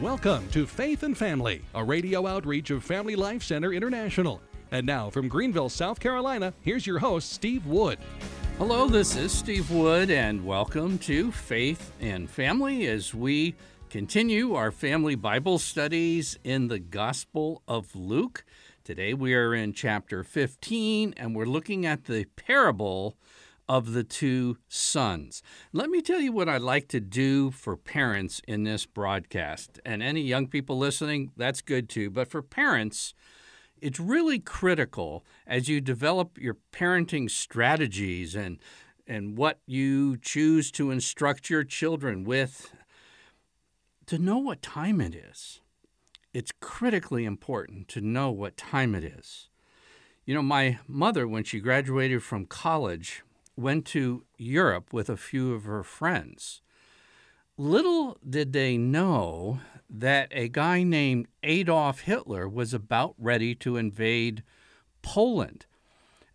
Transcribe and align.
Welcome 0.00 0.48
to 0.52 0.66
Faith 0.66 1.02
and 1.02 1.14
Family, 1.14 1.60
a 1.74 1.84
radio 1.84 2.26
outreach 2.26 2.70
of 2.70 2.82
Family 2.82 3.16
Life 3.16 3.42
Center 3.42 3.70
International. 3.70 4.40
And 4.70 4.86
now 4.86 5.10
from 5.10 5.28
Greenville, 5.28 5.68
South 5.68 6.00
Carolina, 6.00 6.54
here's 6.62 6.86
your 6.86 7.00
host, 7.00 7.30
Steve 7.30 7.66
Wood. 7.66 7.98
Hello, 8.56 8.88
this 8.88 9.14
is 9.14 9.30
Steve 9.30 9.70
Wood, 9.70 10.10
and 10.10 10.46
welcome 10.46 10.96
to 11.00 11.30
Faith 11.30 11.92
and 12.00 12.30
Family 12.30 12.86
as 12.86 13.12
we 13.12 13.54
continue 13.90 14.54
our 14.54 14.72
family 14.72 15.16
Bible 15.16 15.58
studies 15.58 16.38
in 16.44 16.68
the 16.68 16.78
Gospel 16.78 17.62
of 17.68 17.94
Luke. 17.94 18.46
Today 18.84 19.12
we 19.12 19.34
are 19.34 19.54
in 19.54 19.74
chapter 19.74 20.24
15, 20.24 21.12
and 21.18 21.36
we're 21.36 21.44
looking 21.44 21.84
at 21.84 22.04
the 22.06 22.24
parable 22.36 23.18
of 23.70 23.92
the 23.92 24.02
two 24.02 24.58
sons. 24.66 25.44
Let 25.72 25.90
me 25.90 26.02
tell 26.02 26.18
you 26.18 26.32
what 26.32 26.48
I 26.48 26.56
like 26.56 26.88
to 26.88 26.98
do 26.98 27.52
for 27.52 27.76
parents 27.76 28.42
in 28.48 28.64
this 28.64 28.84
broadcast. 28.84 29.78
And 29.84 30.02
any 30.02 30.22
young 30.22 30.48
people 30.48 30.76
listening, 30.76 31.30
that's 31.36 31.62
good 31.62 31.88
too. 31.88 32.10
But 32.10 32.26
for 32.26 32.42
parents, 32.42 33.14
it's 33.80 34.00
really 34.00 34.40
critical 34.40 35.24
as 35.46 35.68
you 35.68 35.80
develop 35.80 36.36
your 36.36 36.56
parenting 36.72 37.30
strategies 37.30 38.34
and 38.34 38.58
and 39.06 39.38
what 39.38 39.60
you 39.66 40.16
choose 40.16 40.72
to 40.72 40.90
instruct 40.90 41.48
your 41.48 41.62
children 41.62 42.24
with 42.24 42.74
to 44.06 44.18
know 44.18 44.38
what 44.38 44.62
time 44.62 45.00
it 45.00 45.14
is. 45.14 45.60
It's 46.34 46.50
critically 46.60 47.24
important 47.24 47.86
to 47.88 48.00
know 48.00 48.32
what 48.32 48.56
time 48.56 48.96
it 48.96 49.04
is. 49.04 49.48
You 50.24 50.34
know, 50.34 50.42
my 50.42 50.80
mother, 50.88 51.28
when 51.28 51.44
she 51.44 51.60
graduated 51.60 52.24
from 52.24 52.46
college, 52.46 53.22
went 53.60 53.84
to 53.86 54.24
Europe 54.36 54.92
with 54.92 55.08
a 55.08 55.16
few 55.16 55.52
of 55.52 55.64
her 55.64 55.82
friends. 55.82 56.62
Little 57.56 58.16
did 58.28 58.52
they 58.52 58.78
know 58.78 59.60
that 59.88 60.28
a 60.30 60.48
guy 60.48 60.82
named 60.82 61.26
Adolf 61.42 62.00
Hitler 62.00 62.48
was 62.48 62.72
about 62.72 63.14
ready 63.18 63.54
to 63.56 63.76
invade 63.76 64.42
Poland. 65.02 65.66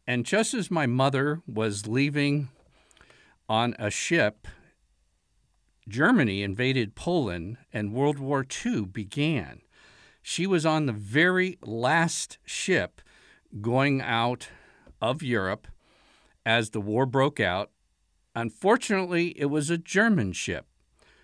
And 0.06 0.26
just 0.26 0.54
as 0.54 0.70
my 0.70 0.86
mother 0.86 1.42
was 1.48 1.88
leaving 1.88 2.50
on 3.50 3.76
a 3.80 3.90
ship, 3.90 4.48
Germany 5.88 6.44
invaded 6.44 6.96
Poland 6.96 7.58
and 7.72 7.94
World 7.94 8.20
War 8.20 8.46
II 8.66 8.86
began. 8.86 9.62
She 10.22 10.46
was 10.46 10.66
on 10.66 10.86
the 10.86 10.94
very 10.94 11.58
last 11.62 12.38
ship 12.46 13.02
going 13.62 14.02
out 14.02 14.50
of 15.02 15.24
Europe 15.24 15.68
as 16.46 16.70
the 16.70 16.82
war 16.82 17.06
broke 17.06 17.40
out. 17.40 17.72
Unfortunately, 18.36 19.30
it 19.40 19.46
was 19.46 19.70
a 19.70 19.78
German 19.78 20.34
ship. 20.34 20.68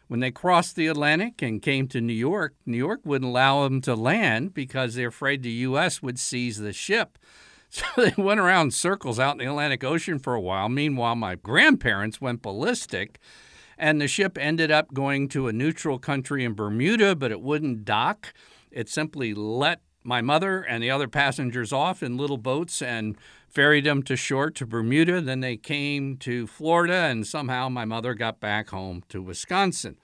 When 0.07 0.19
they 0.19 0.31
crossed 0.31 0.75
the 0.75 0.87
Atlantic 0.87 1.41
and 1.41 1.61
came 1.61 1.87
to 1.87 2.01
New 2.01 2.11
York, 2.11 2.55
New 2.65 2.77
York 2.77 3.01
wouldn't 3.05 3.29
allow 3.29 3.63
them 3.63 3.79
to 3.81 3.95
land 3.95 4.53
because 4.53 4.95
they're 4.95 5.07
afraid 5.07 5.41
the 5.41 5.49
U.S. 5.51 6.01
would 6.01 6.19
seize 6.19 6.57
the 6.57 6.73
ship. 6.73 7.17
So 7.73 7.85
they 7.95 8.21
went 8.21 8.41
around 8.41 8.73
circles 8.73 9.17
out 9.17 9.31
in 9.31 9.37
the 9.37 9.49
Atlantic 9.49 9.81
Ocean 9.81 10.19
for 10.19 10.33
a 10.33 10.41
while. 10.41 10.67
Meanwhile, 10.67 11.15
my 11.15 11.35
grandparents 11.35 12.19
went 12.19 12.41
ballistic, 12.41 13.17
and 13.77 14.01
the 14.01 14.09
ship 14.09 14.37
ended 14.37 14.71
up 14.71 14.93
going 14.93 15.29
to 15.29 15.47
a 15.47 15.53
neutral 15.53 15.97
country 15.97 16.43
in 16.43 16.53
Bermuda, 16.53 17.15
but 17.15 17.31
it 17.31 17.39
wouldn't 17.39 17.85
dock. 17.85 18.33
It 18.71 18.89
simply 18.89 19.33
let 19.33 19.83
my 20.03 20.21
mother 20.21 20.61
and 20.61 20.83
the 20.83 20.91
other 20.91 21.07
passengers 21.07 21.71
off 21.71 22.03
in 22.03 22.17
little 22.17 22.37
boats 22.37 22.81
and 22.81 23.17
ferried 23.51 23.85
them 23.85 24.01
to 24.03 24.15
shore 24.15 24.49
to 24.51 24.65
Bermuda. 24.65 25.21
Then 25.21 25.41
they 25.41 25.57
came 25.57 26.17
to 26.17 26.47
Florida, 26.47 26.93
and 26.93 27.27
somehow 27.27 27.69
my 27.69 27.85
mother 27.85 28.13
got 28.13 28.39
back 28.39 28.69
home 28.69 29.03
to 29.09 29.21
Wisconsin. 29.21 29.97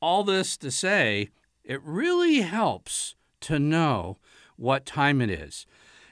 All 0.00 0.24
this 0.24 0.56
to 0.58 0.70
say, 0.70 1.30
it 1.64 1.82
really 1.82 2.42
helps 2.42 3.14
to 3.40 3.58
know 3.58 4.18
what 4.56 4.86
time 4.86 5.20
it 5.20 5.30
is. 5.30 5.66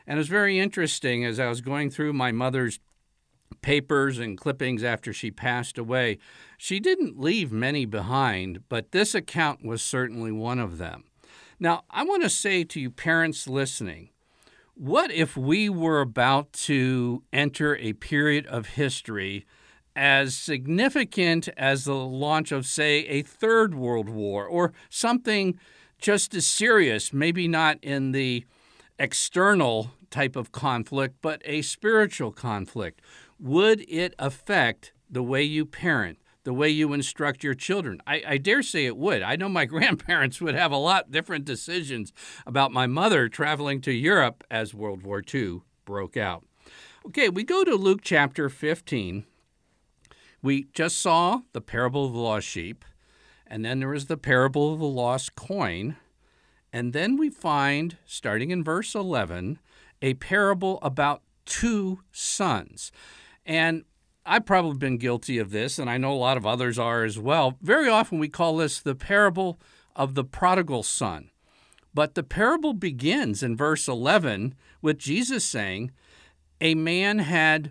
And 0.07 0.19
it 0.19 0.21
was 0.21 0.29
very 0.29 0.59
interesting 0.59 1.25
as 1.25 1.39
I 1.39 1.49
was 1.49 1.61
going 1.61 1.91
through 1.91 2.13
my 2.13 2.33
mother's 2.33 2.81
papers 3.63 4.19
and 4.19 4.37
clippings 4.37 4.85
after 4.85 5.13
she 5.13 5.31
passed 5.31 5.79
away. 5.79 6.19
She 6.59 6.81
didn't 6.81 7.19
leave 7.21 7.53
many 7.53 7.87
behind, 7.87 8.69
but 8.69 8.93
this 8.93 9.15
account 9.15 9.65
was 9.65 9.83
certainly 9.83 10.33
one 10.33 10.59
of 10.59 10.79
them. 10.79 11.05
Now, 11.59 11.85
I 11.89 12.05
want 12.05 12.23
to 12.25 12.31
say 12.31 12.65
to 12.65 12.81
you, 12.81 12.91
parents 12.91 13.49
listening, 13.49 14.11
what 14.75 15.11
if 15.11 15.37
we 15.37 15.69
were 15.69 16.01
about 16.01 16.53
to 16.53 17.23
enter 17.33 17.77
a 17.77 17.93
period 17.95 18.47
of 18.47 18.67
history 18.67 19.47
as 19.97 20.35
significant 20.35 21.49
as 21.57 21.85
the 21.85 21.95
launch 21.95 22.51
of, 22.51 22.67
say, 22.67 23.07
a 23.07 23.23
third 23.23 23.75
world 23.75 24.09
war 24.09 24.47
or 24.47 24.73
something 24.91 25.59
just 25.99 26.35
as 26.35 26.47
serious, 26.47 27.13
maybe 27.13 27.47
not 27.47 27.79
in 27.83 28.11
the 28.11 28.45
external 28.99 29.93
type 30.11 30.35
of 30.35 30.51
conflict, 30.51 31.17
but 31.23 31.41
a 31.45 31.63
spiritual 31.63 32.33
conflict? 32.33 33.01
Would 33.39 33.85
it 33.89 34.15
affect 34.19 34.93
the 35.09 35.23
way 35.23 35.43
you 35.43 35.65
parent? 35.65 36.19
The 36.45 36.55
way 36.55 36.69
you 36.69 36.93
instruct 36.93 37.43
your 37.43 37.55
children. 37.55 38.01
I, 38.07 38.23
I, 38.27 38.37
dare 38.39 38.63
say 38.63 38.87
it 38.87 38.97
would. 38.97 39.23
I 39.23 39.37
know 39.37 39.49
my 39.49 39.65
grandparents 39.75 40.41
would 40.41 40.55
have 40.55 40.73
a 40.73 40.77
lot 40.77 41.11
different 41.11 41.45
decisions 41.45 42.13
about 42.47 42.71
my 42.71 42.87
mother 42.87 43.29
traveling 43.29 43.81
to 43.83 43.93
Europe 43.93 44.45
as 44.51 44.75
World 44.75 45.03
War 45.03 45.23
II 45.35 45.63
broke 45.85 46.17
out. 46.17 46.45
Okay, 47.07 47.29
we 47.29 47.45
go 47.45 47.65
to 47.65 47.75
Luke 47.75 48.01
chapter 48.03 48.49
15. 48.49 49.25
We 50.43 50.67
just 50.73 51.01
saw 51.01 51.41
the 51.53 51.61
parable 51.61 52.07
of 52.07 52.13
the 52.13 52.19
lost 52.19 52.47
sheep, 52.47 52.85
and 53.47 53.65
then 53.65 53.81
there 53.81 53.95
is 53.95 54.07
the 54.07 54.17
parable 54.17 54.73
of 54.73 54.79
the 54.79 54.87
lost 54.87 55.35
coin. 55.35 55.97
And 56.73 56.93
then 56.93 57.17
we 57.17 57.31
find, 57.31 57.97
starting 58.05 58.51
in 58.51 58.65
verse 58.65 58.95
11, 58.95 59.59
a 60.03 60.15
parable 60.15 60.79
about 60.83 61.23
two 61.47 62.01
sons. 62.11 62.91
And 63.47 63.85
I've 64.27 64.47
probably 64.47 64.79
been 64.79 64.97
guilty 64.97 65.39
of 65.39 65.51
this, 65.51 65.79
and 65.79 65.91
I 65.91 65.99
know 65.99 66.13
a 66.13 66.15
lot 66.15 66.37
of 66.37 66.47
others 66.47 66.79
are 66.79 67.05
as 67.05 67.19
well. 67.19 67.59
Very 67.61 67.89
often 67.89 68.19
we 68.19 68.29
call 68.29 68.57
this 68.57 68.81
the 68.81 68.95
parable 68.95 69.61
of 69.95 70.15
the 70.15 70.25
prodigal 70.25 70.83
son. 70.83 71.31
But 71.93 72.15
the 72.15 72.23
parable 72.23 72.73
begins 72.73 73.43
in 73.43 73.57
verse 73.57 73.87
11 73.87 74.55
with 74.81 74.99
Jesus 74.99 75.45
saying, 75.45 75.93
A 76.61 76.75
man 76.75 77.21
had 77.21 77.71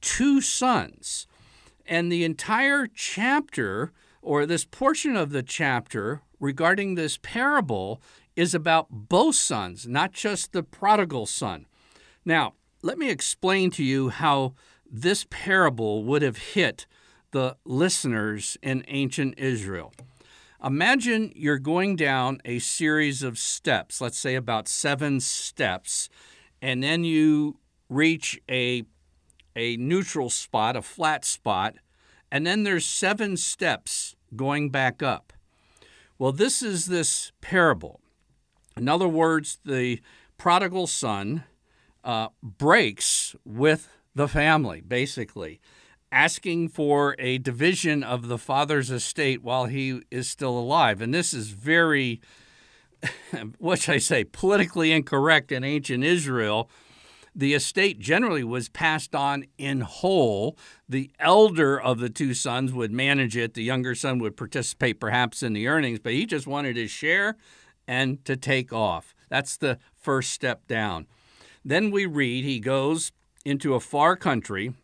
two 0.00 0.40
sons. 0.40 1.26
And 1.86 2.10
the 2.10 2.24
entire 2.24 2.88
chapter, 2.92 3.92
or 4.20 4.44
this 4.44 4.64
portion 4.64 5.16
of 5.16 5.30
the 5.30 5.42
chapter 5.42 6.20
regarding 6.40 6.96
this 6.96 7.18
parable, 7.22 8.02
is 8.34 8.54
about 8.54 8.88
both 8.90 9.36
sons, 9.36 9.86
not 9.86 10.12
just 10.12 10.52
the 10.52 10.62
prodigal 10.62 11.26
son. 11.26 11.66
Now, 12.24 12.54
let 12.82 12.98
me 12.98 13.08
explain 13.08 13.70
to 13.72 13.84
you 13.84 14.08
how 14.08 14.54
this 14.92 15.26
parable 15.30 16.04
would 16.04 16.20
have 16.20 16.36
hit 16.36 16.86
the 17.30 17.56
listeners 17.64 18.58
in 18.62 18.84
ancient 18.88 19.38
Israel. 19.38 19.94
Imagine 20.62 21.32
you're 21.34 21.58
going 21.58 21.96
down 21.96 22.40
a 22.44 22.58
series 22.58 23.22
of 23.22 23.38
steps, 23.38 24.00
let's 24.00 24.18
say 24.18 24.34
about 24.34 24.68
seven 24.68 25.18
steps, 25.18 26.10
and 26.60 26.82
then 26.82 27.02
you 27.02 27.56
reach 27.88 28.38
a, 28.48 28.84
a 29.56 29.76
neutral 29.78 30.30
spot, 30.30 30.76
a 30.76 30.82
flat 30.82 31.24
spot, 31.24 31.76
and 32.30 32.46
then 32.46 32.62
there's 32.62 32.84
seven 32.84 33.36
steps 33.36 34.14
going 34.36 34.70
back 34.70 35.02
up. 35.02 35.32
Well, 36.18 36.32
this 36.32 36.62
is 36.62 36.86
this 36.86 37.32
parable. 37.40 38.00
In 38.76 38.88
other 38.88 39.08
words, 39.08 39.58
the 39.64 40.00
prodigal 40.38 40.86
son 40.86 41.44
uh, 42.04 42.28
breaks 42.42 43.34
with 43.44 43.88
the 44.14 44.28
family, 44.28 44.80
basically, 44.80 45.60
asking 46.10 46.68
for 46.68 47.16
a 47.18 47.38
division 47.38 48.02
of 48.02 48.28
the 48.28 48.38
father's 48.38 48.90
estate 48.90 49.42
while 49.42 49.66
he 49.66 50.02
is 50.10 50.28
still 50.28 50.58
alive. 50.58 51.00
And 51.00 51.12
this 51.12 51.32
is 51.32 51.48
very, 51.48 52.20
what 53.58 53.80
should 53.80 53.94
I 53.94 53.98
say, 53.98 54.24
politically 54.24 54.92
incorrect 54.92 55.50
in 55.50 55.64
ancient 55.64 56.04
Israel. 56.04 56.70
The 57.34 57.54
estate 57.54 57.98
generally 57.98 58.44
was 58.44 58.68
passed 58.68 59.14
on 59.14 59.46
in 59.56 59.80
whole. 59.80 60.58
The 60.86 61.10
elder 61.18 61.80
of 61.80 61.98
the 61.98 62.10
two 62.10 62.34
sons 62.34 62.74
would 62.74 62.92
manage 62.92 63.38
it. 63.38 63.54
The 63.54 63.62
younger 63.62 63.94
son 63.94 64.18
would 64.18 64.36
participate 64.36 65.00
perhaps 65.00 65.42
in 65.42 65.54
the 65.54 65.66
earnings, 65.66 65.98
but 65.98 66.12
he 66.12 66.26
just 66.26 66.46
wanted 66.46 66.76
his 66.76 66.90
share 66.90 67.36
and 67.88 68.22
to 68.26 68.36
take 68.36 68.70
off. 68.70 69.14
That's 69.30 69.56
the 69.56 69.78
first 69.94 70.30
step 70.30 70.68
down. 70.68 71.06
Then 71.64 71.90
we 71.90 72.04
read 72.04 72.44
he 72.44 72.60
goes 72.60 73.12
into 73.44 73.74
a 73.74 73.80
far 73.80 74.16
country 74.16 74.74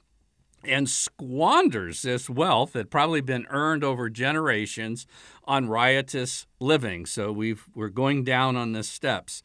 and 0.64 0.88
squanders 0.88 2.02
this 2.02 2.28
wealth 2.28 2.72
that 2.72 2.90
probably 2.90 3.20
been 3.20 3.46
earned 3.48 3.84
over 3.84 4.10
generations 4.10 5.06
on 5.44 5.68
riotous 5.68 6.46
living. 6.58 7.06
So 7.06 7.30
we've 7.30 7.64
we're 7.74 7.88
going 7.88 8.24
down 8.24 8.56
on 8.56 8.72
the 8.72 8.82
steps. 8.82 9.42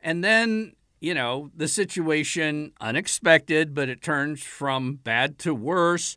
And 0.00 0.22
then, 0.22 0.74
you 1.00 1.14
know, 1.14 1.50
the 1.56 1.66
situation 1.66 2.72
unexpected, 2.80 3.74
but 3.74 3.88
it 3.88 4.00
turns 4.00 4.42
from 4.44 4.94
bad 4.96 5.38
to 5.40 5.54
worse. 5.54 6.16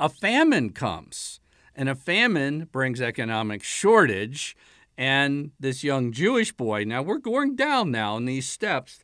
A 0.00 0.08
famine 0.08 0.70
comes. 0.70 1.40
And 1.76 1.88
a 1.88 1.94
famine 1.94 2.68
brings 2.72 3.00
economic 3.00 3.62
shortage 3.62 4.56
And 5.00 5.52
this 5.58 5.82
young 5.82 6.12
Jewish 6.12 6.52
boy, 6.52 6.84
now 6.84 7.00
we're 7.00 7.16
going 7.16 7.56
down 7.56 7.90
now 7.90 8.18
in 8.18 8.26
these 8.26 8.46
steps, 8.46 9.02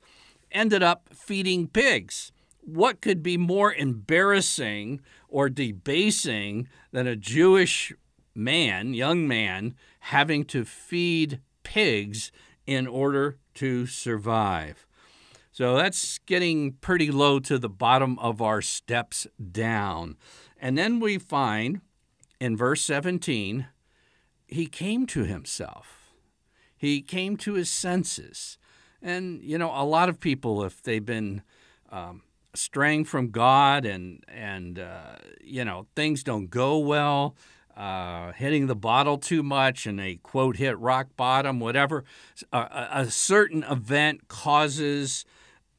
ended 0.52 0.82
up 0.82 1.08
feeding 1.14 1.68
pigs. 1.68 2.32
What 2.66 3.00
could 3.00 3.22
be 3.22 3.36
more 3.36 3.72
embarrassing 3.72 5.00
or 5.28 5.48
debasing 5.48 6.66
than 6.90 7.06
a 7.06 7.14
Jewish 7.14 7.92
man, 8.34 8.92
young 8.92 9.28
man, 9.28 9.76
having 10.00 10.44
to 10.46 10.64
feed 10.64 11.40
pigs 11.62 12.32
in 12.66 12.88
order 12.88 13.38
to 13.54 13.86
survive? 13.86 14.84
So 15.52 15.76
that's 15.76 16.18
getting 16.26 16.72
pretty 16.72 17.12
low 17.12 17.38
to 17.38 17.56
the 17.56 17.68
bottom 17.68 18.18
of 18.18 18.42
our 18.42 18.60
steps 18.60 19.28
down. 19.52 20.16
And 20.60 20.76
then 20.76 20.98
we 20.98 21.18
find 21.18 21.82
in 22.40 22.56
verse 22.56 22.82
17, 22.82 23.68
he 24.48 24.66
came 24.66 25.06
to 25.06 25.22
himself. 25.22 26.12
He 26.76 27.00
came 27.00 27.36
to 27.38 27.54
his 27.54 27.70
senses. 27.70 28.58
And, 29.00 29.40
you 29.40 29.56
know, 29.56 29.70
a 29.72 29.84
lot 29.84 30.08
of 30.08 30.18
people, 30.18 30.64
if 30.64 30.82
they've 30.82 31.06
been 31.06 31.42
um, 31.90 32.22
straying 32.56 33.04
from 33.04 33.30
God 33.30 33.84
and, 33.84 34.24
and 34.28 34.78
uh, 34.78 35.16
you 35.40 35.64
know, 35.64 35.86
things 35.94 36.22
don't 36.22 36.50
go 36.50 36.78
well, 36.78 37.36
uh, 37.76 38.32
hitting 38.32 38.66
the 38.66 38.76
bottle 38.76 39.18
too 39.18 39.42
much 39.42 39.86
and 39.86 39.98
they, 39.98 40.16
quote, 40.16 40.56
hit 40.56 40.78
rock 40.78 41.08
bottom, 41.16 41.60
whatever, 41.60 42.04
a, 42.52 42.88
a 42.92 43.10
certain 43.10 43.62
event 43.64 44.28
causes 44.28 45.24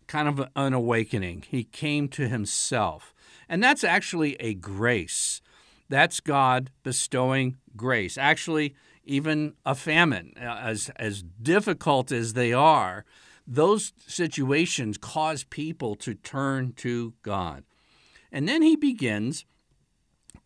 kind 0.08 0.28
of 0.28 0.48
an 0.56 0.74
awakening. 0.74 1.44
He 1.48 1.64
came 1.64 2.08
to 2.10 2.28
himself. 2.28 3.14
And 3.50 3.64
that's 3.64 3.84
actually 3.84 4.36
a 4.36 4.54
grace. 4.54 5.42
That's 5.90 6.20
God 6.20 6.70
bestowing 6.84 7.58
grace. 7.76 8.18
Actually, 8.18 8.76
even 9.06 9.54
a 9.66 9.74
famine, 9.74 10.34
uh, 10.38 10.60
as, 10.62 10.92
as 10.98 11.24
difficult 11.24 12.12
as 12.12 12.34
they 12.34 12.52
are, 12.54 13.06
those 13.48 13.94
situations 14.06 14.98
cause 14.98 15.46
people 15.46 15.96
to 15.96 16.14
turn 16.14 16.74
to 16.74 17.14
God. 17.24 17.64
And 18.32 18.48
then 18.48 18.62
he 18.62 18.76
begins 18.76 19.46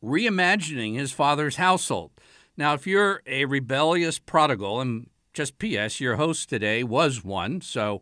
reimagining 0.03 0.95
his 0.95 1.11
father's 1.11 1.55
household. 1.55 2.11
Now, 2.55 2.73
if 2.73 2.85
you're 2.85 3.21
a 3.25 3.45
rebellious 3.45 4.19
prodigal, 4.19 4.79
and 4.79 5.09
just 5.33 5.57
P.S., 5.57 5.99
your 5.99 6.17
host 6.17 6.49
today 6.49 6.83
was 6.83 7.23
one, 7.23 7.61
so 7.61 8.01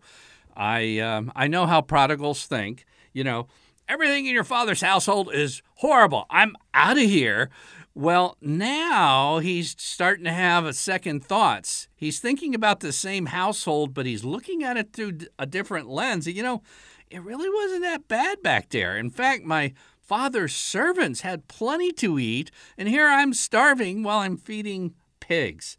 I 0.56 1.00
um, 1.00 1.32
I 1.36 1.48
know 1.48 1.66
how 1.66 1.82
prodigals 1.82 2.46
think. 2.46 2.86
You 3.14 3.24
know, 3.24 3.48
everything 3.88 4.26
in 4.26 4.34
your 4.34 4.44
father's 4.44 4.82
household 4.82 5.34
is 5.34 5.62
horrible. 5.76 6.26
I'm 6.30 6.56
out 6.74 6.98
of 6.98 7.04
here. 7.04 7.50
Well, 8.00 8.38
now 8.40 9.40
he's 9.40 9.76
starting 9.78 10.24
to 10.24 10.32
have 10.32 10.64
a 10.64 10.72
second 10.72 11.22
thoughts. 11.22 11.90
He's 11.98 12.22
thinking 12.22 12.56
about 12.56 12.80
the 12.80 12.94
same 12.94 13.26
household, 13.26 13.94
but 13.94 14.06
he's 14.06 14.24
looking 14.24 14.64
at 14.64 14.78
it 14.78 14.94
through 14.94 15.18
a 15.38 15.46
different 15.46 15.90
lens. 15.90 16.26
You 16.26 16.42
know, 16.42 16.62
it 17.10 17.22
really 17.22 17.50
wasn't 17.50 17.82
that 17.82 18.08
bad 18.08 18.42
back 18.42 18.70
there. 18.70 18.98
In 18.98 19.10
fact, 19.10 19.44
my 19.44 19.74
father's 20.02 20.56
servants 20.56 21.22
had 21.22 21.50
plenty 21.50 21.92
to 21.92 22.18
eat, 22.18 22.52
and 22.78 22.88
here 22.88 23.10
I'm 23.10 23.34
starving 23.34 24.02
while 24.02 24.20
I'm 24.20 24.38
feeding 24.38 24.94
pigs. 25.20 25.76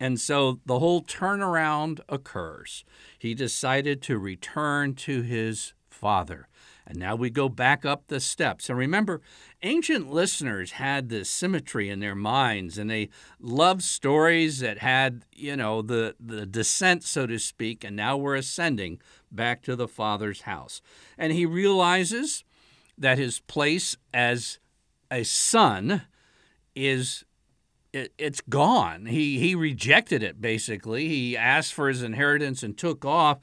And 0.00 0.18
so 0.18 0.58
the 0.66 0.80
whole 0.80 1.04
turnaround 1.04 2.00
occurs. 2.08 2.84
He 3.16 3.32
decided 3.32 4.02
to 4.02 4.18
return 4.18 4.96
to 4.96 5.22
his 5.22 5.74
father. 6.00 6.48
And 6.86 6.98
now 6.98 7.14
we 7.14 7.30
go 7.30 7.48
back 7.48 7.84
up 7.84 8.08
the 8.08 8.18
steps. 8.18 8.68
And 8.68 8.78
remember, 8.78 9.20
ancient 9.62 10.10
listeners 10.10 10.72
had 10.72 11.08
this 11.08 11.30
symmetry 11.30 11.88
in 11.88 12.00
their 12.00 12.16
minds 12.16 12.78
and 12.78 12.90
they 12.90 13.10
loved 13.38 13.82
stories 13.82 14.58
that 14.60 14.78
had, 14.78 15.24
you 15.32 15.56
know, 15.56 15.82
the, 15.82 16.16
the 16.18 16.46
descent, 16.46 17.04
so 17.04 17.26
to 17.26 17.38
speak. 17.38 17.84
And 17.84 17.94
now 17.94 18.16
we're 18.16 18.34
ascending 18.34 19.00
back 19.30 19.62
to 19.62 19.76
the 19.76 19.86
Father's 19.86 20.42
house. 20.42 20.80
And 21.16 21.32
he 21.32 21.46
realizes 21.46 22.42
that 22.98 23.18
his 23.18 23.40
place 23.40 23.96
as 24.12 24.58
a 25.10 25.22
son 25.22 26.02
is 26.74 27.24
it, 27.92 28.12
it's 28.18 28.40
gone. 28.40 29.06
He 29.06 29.38
he 29.38 29.54
rejected 29.54 30.22
it 30.22 30.40
basically. 30.40 31.08
He 31.08 31.36
asked 31.36 31.72
for 31.72 31.88
his 31.88 32.02
inheritance 32.02 32.62
and 32.62 32.76
took 32.76 33.04
off. 33.04 33.38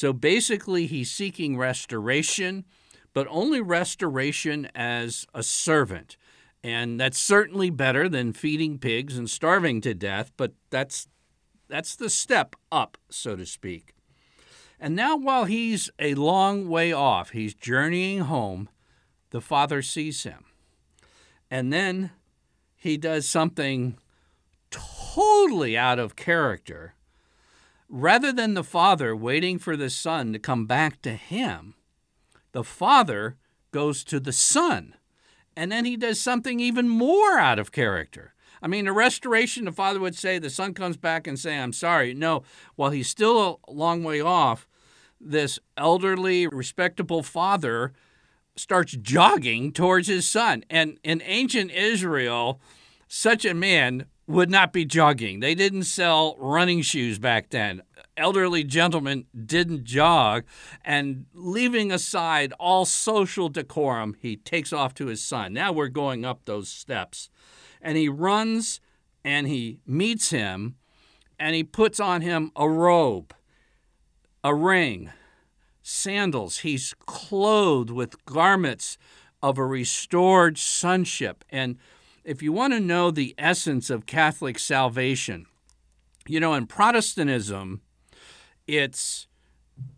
So 0.00 0.14
basically 0.14 0.86
he's 0.86 1.10
seeking 1.10 1.58
restoration 1.58 2.64
but 3.12 3.26
only 3.28 3.60
restoration 3.60 4.66
as 4.74 5.26
a 5.34 5.42
servant. 5.42 6.16
And 6.64 6.98
that's 6.98 7.18
certainly 7.18 7.68
better 7.68 8.08
than 8.08 8.32
feeding 8.32 8.78
pigs 8.78 9.18
and 9.18 9.28
starving 9.28 9.82
to 9.82 9.92
death, 9.92 10.32
but 10.38 10.54
that's 10.70 11.06
that's 11.68 11.96
the 11.96 12.08
step 12.08 12.56
up, 12.72 12.96
so 13.10 13.36
to 13.36 13.44
speak. 13.44 13.92
And 14.80 14.96
now 14.96 15.18
while 15.18 15.44
he's 15.44 15.90
a 15.98 16.14
long 16.14 16.70
way 16.70 16.94
off, 16.94 17.32
he's 17.32 17.52
journeying 17.52 18.20
home, 18.20 18.70
the 19.32 19.42
father 19.42 19.82
sees 19.82 20.22
him. 20.22 20.46
And 21.50 21.70
then 21.70 22.12
he 22.74 22.96
does 22.96 23.28
something 23.28 23.98
totally 24.70 25.76
out 25.76 25.98
of 25.98 26.16
character. 26.16 26.94
Rather 27.92 28.32
than 28.32 28.54
the 28.54 28.64
father 28.64 29.16
waiting 29.16 29.58
for 29.58 29.76
the 29.76 29.90
son 29.90 30.32
to 30.32 30.38
come 30.38 30.64
back 30.64 31.02
to 31.02 31.12
him, 31.12 31.74
the 32.52 32.64
Father 32.64 33.36
goes 33.70 34.04
to 34.04 34.20
the 34.20 34.32
Son. 34.32 34.94
And 35.56 35.70
then 35.70 35.84
he 35.84 35.96
does 35.96 36.20
something 36.20 36.60
even 36.60 36.88
more 36.88 37.38
out 37.38 37.58
of 37.58 37.72
character. 37.72 38.34
I 38.62 38.66
mean, 38.66 38.86
a 38.86 38.92
restoration, 38.92 39.64
the 39.64 39.72
Father 39.72 40.00
would 40.00 40.16
say, 40.16 40.38
the 40.38 40.50
Son 40.50 40.74
comes 40.74 40.96
back 40.96 41.26
and 41.26 41.38
say, 41.38 41.58
I'm 41.58 41.72
sorry. 41.72 42.14
No, 42.14 42.42
while 42.76 42.90
he's 42.90 43.08
still 43.08 43.60
a 43.66 43.72
long 43.72 44.04
way 44.04 44.20
off, 44.20 44.68
this 45.20 45.58
elderly, 45.76 46.46
respectable 46.46 47.22
father 47.22 47.92
starts 48.56 48.92
jogging 48.92 49.72
towards 49.72 50.08
his 50.08 50.26
son. 50.26 50.64
And 50.70 50.98
in 51.04 51.22
ancient 51.24 51.70
Israel, 51.70 52.60
such 53.06 53.44
a 53.44 53.54
man 53.54 54.06
would 54.30 54.50
not 54.50 54.72
be 54.72 54.84
jogging. 54.84 55.40
They 55.40 55.54
didn't 55.54 55.84
sell 55.84 56.36
running 56.38 56.82
shoes 56.82 57.18
back 57.18 57.50
then 57.50 57.82
elderly 58.20 58.62
gentlemen 58.62 59.24
didn't 59.46 59.84
jog, 59.84 60.44
and 60.84 61.24
leaving 61.32 61.90
aside 61.90 62.52
all 62.60 62.84
social 62.84 63.48
decorum, 63.48 64.14
he 64.20 64.36
takes 64.36 64.72
off 64.72 64.94
to 64.94 65.06
his 65.06 65.22
son. 65.22 65.52
Now 65.54 65.72
we're 65.72 65.88
going 65.88 66.24
up 66.24 66.44
those 66.44 66.68
steps. 66.68 67.30
And 67.80 67.96
he 67.96 68.08
runs 68.08 68.80
and 69.24 69.48
he 69.48 69.80
meets 69.86 70.30
him, 70.30 70.76
and 71.38 71.54
he 71.54 71.64
puts 71.64 71.98
on 71.98 72.20
him 72.20 72.52
a 72.56 72.68
robe, 72.68 73.34
a 74.44 74.54
ring, 74.54 75.10
sandals. 75.82 76.58
He's 76.58 76.94
clothed 77.06 77.90
with 77.90 78.24
garments 78.24 78.98
of 79.42 79.58
a 79.58 79.64
restored 79.64 80.58
sonship. 80.58 81.44
And 81.50 81.78
if 82.30 82.44
you 82.44 82.52
want 82.52 82.72
to 82.72 82.78
know 82.78 83.10
the 83.10 83.34
essence 83.38 83.90
of 83.90 84.06
Catholic 84.06 84.56
salvation, 84.56 85.46
you 86.28 86.38
know, 86.38 86.54
in 86.54 86.64
Protestantism, 86.64 87.80
it's 88.68 89.26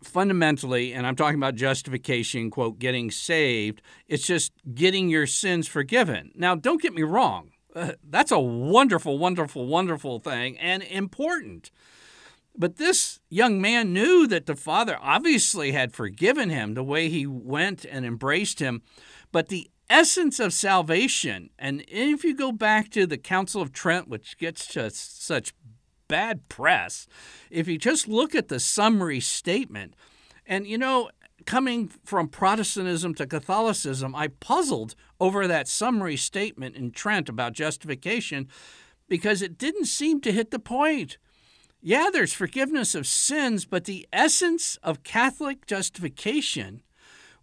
fundamentally, 0.01 0.93
and 0.93 1.05
I'm 1.05 1.15
talking 1.15 1.37
about 1.37 1.53
justification, 1.53 2.49
quote, 2.49 2.79
getting 2.79 3.11
saved, 3.11 3.83
it's 4.07 4.25
just 4.25 4.51
getting 4.73 5.09
your 5.09 5.27
sins 5.27 5.67
forgiven. 5.67 6.31
Now, 6.33 6.55
don't 6.55 6.81
get 6.81 6.95
me 6.95 7.03
wrong. 7.03 7.51
Uh, 7.75 7.91
that's 8.09 8.31
a 8.31 8.39
wonderful, 8.39 9.19
wonderful, 9.19 9.67
wonderful 9.67 10.17
thing 10.17 10.57
and 10.57 10.81
important. 10.81 11.69
But 12.57 12.77
this 12.77 13.19
young 13.29 13.61
man 13.61 13.93
knew 13.93 14.25
that 14.25 14.47
the 14.47 14.55
Father 14.55 14.97
obviously 14.99 15.73
had 15.73 15.93
forgiven 15.93 16.49
him 16.49 16.73
the 16.73 16.83
way 16.83 17.09
he 17.09 17.27
went 17.27 17.85
and 17.85 18.07
embraced 18.07 18.57
him. 18.57 18.81
But 19.31 19.49
the 19.49 19.69
essence 19.89 20.39
of 20.39 20.53
salvation, 20.53 21.49
and 21.59 21.83
if 21.87 22.23
you 22.23 22.35
go 22.35 22.51
back 22.51 22.89
to 22.91 23.05
the 23.05 23.17
Council 23.17 23.61
of 23.61 23.71
Trent, 23.73 24.07
which 24.07 24.37
gets 24.37 24.65
to 24.67 24.89
such 24.89 25.53
bad 26.07 26.47
press 26.49 27.07
if 27.49 27.67
you 27.67 27.77
just 27.77 28.07
look 28.07 28.35
at 28.35 28.47
the 28.47 28.59
summary 28.59 29.19
statement. 29.19 29.95
And, 30.45 30.67
you 30.67 30.77
know, 30.77 31.09
coming 31.45 31.87
from 32.03 32.27
Protestantism 32.27 33.15
to 33.15 33.25
Catholicism, 33.25 34.15
I 34.15 34.27
puzzled 34.27 34.95
over 35.19 35.47
that 35.47 35.67
summary 35.67 36.17
statement 36.17 36.75
in 36.75 36.91
Trent 36.91 37.29
about 37.29 37.53
justification 37.53 38.47
because 39.07 39.41
it 39.41 39.57
didn't 39.57 39.85
seem 39.85 40.21
to 40.21 40.31
hit 40.31 40.51
the 40.51 40.59
point. 40.59 41.17
Yeah, 41.81 42.09
there's 42.11 42.33
forgiveness 42.33 42.95
of 42.95 43.07
sins, 43.07 43.65
but 43.65 43.85
the 43.85 44.07
essence 44.13 44.77
of 44.83 45.03
Catholic 45.03 45.65
justification 45.65 46.81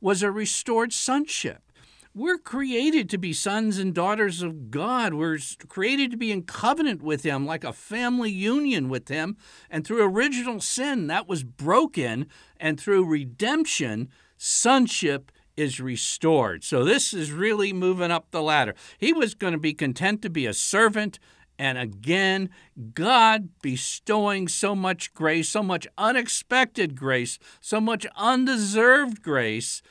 was 0.01 0.23
a 0.23 0.31
restored 0.31 0.93
sonship. 0.93 1.70
We're 2.13 2.39
created 2.39 3.09
to 3.11 3.19
be 3.19 3.33
sons 3.33 3.79
and 3.79 3.95
daughters 3.95 4.43
of 4.43 4.73
God. 4.73 5.15
We're 5.15 5.39
created 5.69 6.11
to 6.11 6.17
be 6.17 6.33
in 6.33 6.43
covenant 6.43 7.03
with 7.03 7.23
Him, 7.23 7.47
like 7.47 7.63
a 7.63 7.73
family 7.73 8.33
union 8.33 8.89
with 8.89 9.09
Him. 9.09 9.37
And 9.71 9.87
through 9.87 10.03
original 10.03 10.61
sin, 10.61 11.07
that 11.07 11.29
was 11.29 11.45
broken. 11.45 12.27
And 12.59 12.81
through 12.81 13.05
redemption, 13.05 14.09
sonship 14.37 15.31
is 15.57 15.79
restored. 15.79 16.65
So 16.65 16.83
this 16.83 17.15
is 17.15 17.31
really 17.31 17.73
moving 17.73 18.11
up 18.11 18.33
the 18.33 18.43
ladder. 18.43 18.75
He 18.99 19.13
was 19.13 19.35
going 19.35 19.53
to 19.53 19.59
be 19.59 19.73
content 19.73 20.21
to 20.23 20.31
be 20.31 20.47
a 20.47 20.55
servant 20.55 21.19
and 21.61 21.77
again, 21.77 22.49
God 22.95 23.51
bestowing 23.61 24.49
so 24.49 24.75
much 24.75 25.13
grace, 25.13 25.51
so 25.51 25.63
much 25.63 25.87
unexpected 25.99 26.97
grace, 26.97 27.39
so 27.61 27.83
much 27.83 28.07
undeserved 28.17 29.21
grace, 29.21 29.83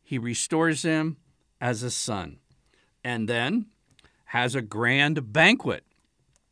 he 0.00 0.16
restores 0.16 0.82
him 0.82 1.16
as 1.60 1.82
a 1.82 1.90
son. 1.90 2.38
And 3.04 3.28
then 3.28 3.66
has 4.26 4.54
a 4.54 4.62
grand 4.62 5.32
banquet. 5.32 5.84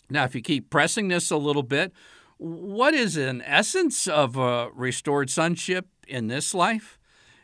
Now, 0.09 0.25
if 0.25 0.35
you 0.35 0.41
keep 0.41 0.71
pressing 0.71 1.09
this 1.09 1.31
a 1.31 1.37
little 1.37 1.63
bit, 1.63 1.93
what 2.39 2.95
is 2.95 3.17
an 3.17 3.43
essence 3.43 4.07
of 4.07 4.37
a 4.37 4.71
restored 4.75 5.31
sonship 5.31 5.89
in 6.07 6.29
this 6.29 6.55
life? 6.55 6.99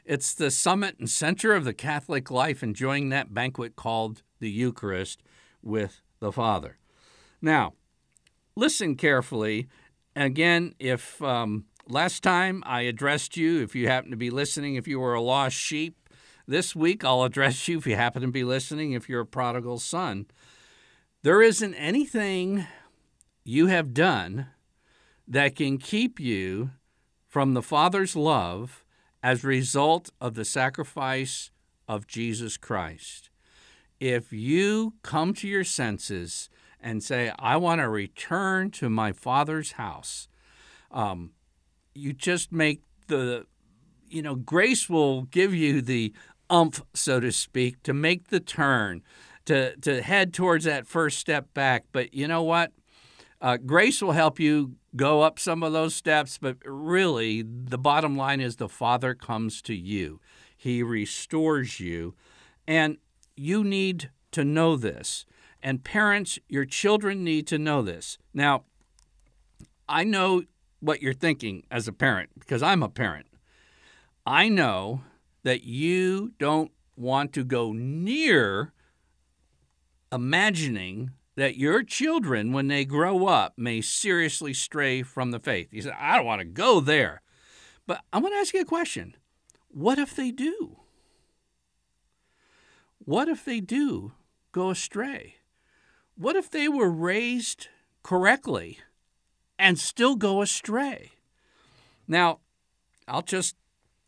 It's 0.04 0.34
the 0.34 0.50
summit 0.50 0.98
and 0.98 1.08
center 1.08 1.54
of 1.54 1.64
the 1.64 1.74
Catholic 1.74 2.30
life, 2.30 2.62
enjoying 2.62 3.08
that 3.08 3.32
banquet 3.32 3.76
called 3.76 4.22
the 4.40 4.50
Eucharist 4.50 5.22
with 5.62 6.02
the 6.18 6.32
Father. 6.32 6.78
Now, 7.40 7.74
listen 8.56 8.96
carefully. 8.96 9.68
Again, 10.16 10.74
if 10.78 11.22
um, 11.22 11.66
last 11.88 12.22
time 12.22 12.62
I 12.66 12.82
addressed 12.82 13.36
you, 13.36 13.62
if 13.62 13.74
you 13.74 13.88
happen 13.88 14.10
to 14.10 14.16
be 14.16 14.30
listening, 14.30 14.74
if 14.74 14.88
you 14.88 14.98
were 15.00 15.14
a 15.14 15.20
lost 15.20 15.56
sheep, 15.56 15.96
this 16.52 16.76
week 16.76 17.02
I'll 17.02 17.22
address 17.22 17.66
you 17.66 17.78
if 17.78 17.86
you 17.86 17.96
happen 17.96 18.20
to 18.20 18.28
be 18.28 18.44
listening, 18.44 18.92
if 18.92 19.08
you're 19.08 19.22
a 19.22 19.26
prodigal 19.26 19.78
son. 19.78 20.26
There 21.22 21.40
isn't 21.40 21.74
anything 21.74 22.66
you 23.42 23.68
have 23.68 23.94
done 23.94 24.48
that 25.26 25.56
can 25.56 25.78
keep 25.78 26.20
you 26.20 26.72
from 27.26 27.54
the 27.54 27.62
Father's 27.62 28.14
love 28.14 28.84
as 29.22 29.42
a 29.42 29.48
result 29.48 30.10
of 30.20 30.34
the 30.34 30.44
sacrifice 30.44 31.50
of 31.88 32.06
Jesus 32.06 32.58
Christ. 32.58 33.30
If 33.98 34.32
you 34.32 34.94
come 35.02 35.32
to 35.34 35.48
your 35.48 35.64
senses 35.64 36.50
and 36.80 37.02
say, 37.02 37.32
I 37.38 37.56
want 37.56 37.80
to 37.80 37.88
return 37.88 38.70
to 38.72 38.90
my 38.90 39.12
father's 39.12 39.72
house, 39.72 40.28
um, 40.90 41.30
you 41.94 42.12
just 42.12 42.52
make 42.52 42.82
the, 43.06 43.46
you 44.08 44.20
know, 44.20 44.34
grace 44.34 44.90
will 44.90 45.22
give 45.22 45.54
you 45.54 45.80
the 45.80 46.12
umph, 46.52 46.82
so 46.94 47.18
to 47.18 47.32
speak, 47.32 47.82
to 47.82 47.94
make 47.94 48.28
the 48.28 48.38
turn, 48.38 49.02
to, 49.46 49.74
to 49.78 50.02
head 50.02 50.32
towards 50.32 50.66
that 50.66 50.86
first 50.86 51.18
step 51.18 51.52
back. 51.54 51.86
But 51.90 52.14
you 52.14 52.28
know 52.28 52.42
what? 52.42 52.72
Uh, 53.40 53.56
grace 53.56 54.00
will 54.00 54.12
help 54.12 54.38
you 54.38 54.76
go 54.94 55.22
up 55.22 55.38
some 55.38 55.64
of 55.64 55.72
those 55.72 55.96
steps, 55.96 56.38
but 56.38 56.58
really, 56.64 57.42
the 57.42 57.78
bottom 57.78 58.16
line 58.16 58.40
is 58.40 58.56
the 58.56 58.68
Father 58.68 59.14
comes 59.14 59.60
to 59.62 59.74
you. 59.74 60.20
He 60.56 60.82
restores 60.82 61.80
you. 61.80 62.14
And 62.68 62.98
you 63.36 63.64
need 63.64 64.10
to 64.30 64.44
know 64.44 64.76
this. 64.76 65.26
And 65.62 65.82
parents, 65.82 66.38
your 66.48 66.64
children 66.64 67.24
need 67.24 67.46
to 67.48 67.58
know 67.58 67.82
this. 67.82 68.18
Now, 68.32 68.64
I 69.88 70.04
know 70.04 70.44
what 70.78 71.02
you're 71.02 71.12
thinking 71.12 71.64
as 71.70 71.88
a 71.88 71.92
parent 71.92 72.30
because 72.38 72.62
I'm 72.62 72.82
a 72.82 72.88
parent. 72.88 73.26
I 74.24 74.48
know 74.48 75.02
that 75.42 75.64
you 75.64 76.32
don't 76.38 76.70
want 76.96 77.32
to 77.32 77.44
go 77.44 77.72
near 77.72 78.72
imagining 80.10 81.10
that 81.36 81.56
your 81.56 81.82
children, 81.82 82.52
when 82.52 82.68
they 82.68 82.84
grow 82.84 83.26
up, 83.26 83.54
may 83.56 83.80
seriously 83.80 84.52
stray 84.52 85.02
from 85.02 85.30
the 85.30 85.40
faith. 85.40 85.68
You 85.72 85.82
say, 85.82 85.92
I 85.98 86.16
don't 86.16 86.26
want 86.26 86.40
to 86.40 86.46
go 86.46 86.80
there. 86.80 87.22
But 87.86 88.02
I 88.12 88.18
want 88.18 88.34
to 88.34 88.38
ask 88.38 88.52
you 88.52 88.60
a 88.60 88.66
question. 88.66 89.16
What 89.68 89.98
if 89.98 90.14
they 90.14 90.30
do? 90.30 90.76
What 92.98 93.28
if 93.28 93.44
they 93.44 93.60
do 93.60 94.12
go 94.52 94.70
astray? 94.70 95.36
What 96.14 96.36
if 96.36 96.50
they 96.50 96.68
were 96.68 96.90
raised 96.90 97.68
correctly 98.02 98.78
and 99.58 99.78
still 99.78 100.14
go 100.14 100.42
astray? 100.42 101.12
Now, 102.06 102.40
I'll 103.08 103.22
just 103.22 103.56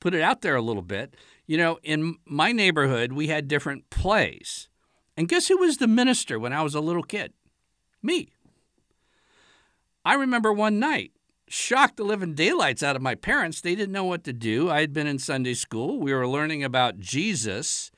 put 0.04 0.14
it 0.14 0.20
out 0.20 0.42
there 0.42 0.54
a 0.54 0.60
little 0.60 0.82
bit. 0.82 1.16
You 1.46 1.56
know, 1.56 1.78
in 1.82 2.18
my 2.26 2.52
neighborhood, 2.52 3.14
we 3.14 3.28
had 3.28 3.48
different 3.48 3.88
plays. 3.88 4.68
And 5.16 5.30
guess 5.30 5.48
who 5.48 5.56
was 5.56 5.78
the 5.78 5.88
minister 5.88 6.38
when 6.38 6.52
I 6.52 6.60
was 6.60 6.74
a 6.74 6.80
little 6.80 7.02
kid? 7.02 7.32
Me. 8.02 8.28
I 10.04 10.12
remember 10.12 10.52
one 10.52 10.78
night, 10.78 11.12
shocked 11.48 11.96
the 11.96 12.04
living 12.04 12.34
daylights 12.34 12.82
out 12.82 12.96
of 12.96 13.00
my 13.00 13.14
parents. 13.14 13.62
They 13.62 13.74
didn't 13.74 13.94
know 13.94 14.04
what 14.04 14.24
to 14.24 14.34
do. 14.34 14.68
I 14.68 14.80
had 14.80 14.92
been 14.92 15.06
in 15.06 15.18
Sunday 15.18 15.54
school. 15.54 15.98
We 15.98 16.12
were 16.12 16.28
learning 16.28 16.62
about 16.62 16.98
Jesus. 16.98 17.90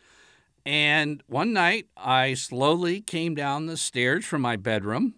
And 0.64 1.24
one 1.26 1.52
night, 1.52 1.88
I 1.96 2.34
slowly 2.34 3.00
came 3.00 3.34
down 3.34 3.66
the 3.66 3.76
stairs 3.76 4.24
from 4.24 4.42
my 4.42 4.54
bedroom 4.54 5.16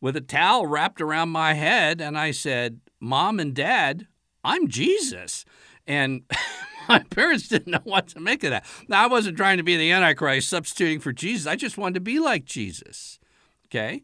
with 0.00 0.16
a 0.16 0.22
towel 0.22 0.66
wrapped 0.66 1.02
around 1.02 1.28
my 1.28 1.52
head, 1.52 2.00
and 2.00 2.16
I 2.16 2.30
said, 2.30 2.80
Mom 2.98 3.38
and 3.38 3.52
Dad, 3.54 4.06
I'm 4.42 4.68
Jesus. 4.68 5.44
And 5.86 6.22
my 6.88 7.00
parents 7.00 7.48
didn't 7.48 7.72
know 7.72 7.80
what 7.84 8.08
to 8.08 8.20
make 8.20 8.44
of 8.44 8.50
that. 8.50 8.64
Now, 8.88 9.04
I 9.04 9.06
wasn't 9.06 9.36
trying 9.36 9.58
to 9.58 9.62
be 9.62 9.76
the 9.76 9.90
Antichrist 9.90 10.48
substituting 10.48 11.00
for 11.00 11.12
Jesus, 11.12 11.46
I 11.46 11.56
just 11.56 11.78
wanted 11.78 11.94
to 11.94 12.00
be 12.00 12.18
like 12.18 12.44
Jesus. 12.44 13.18
Okay? 13.66 14.02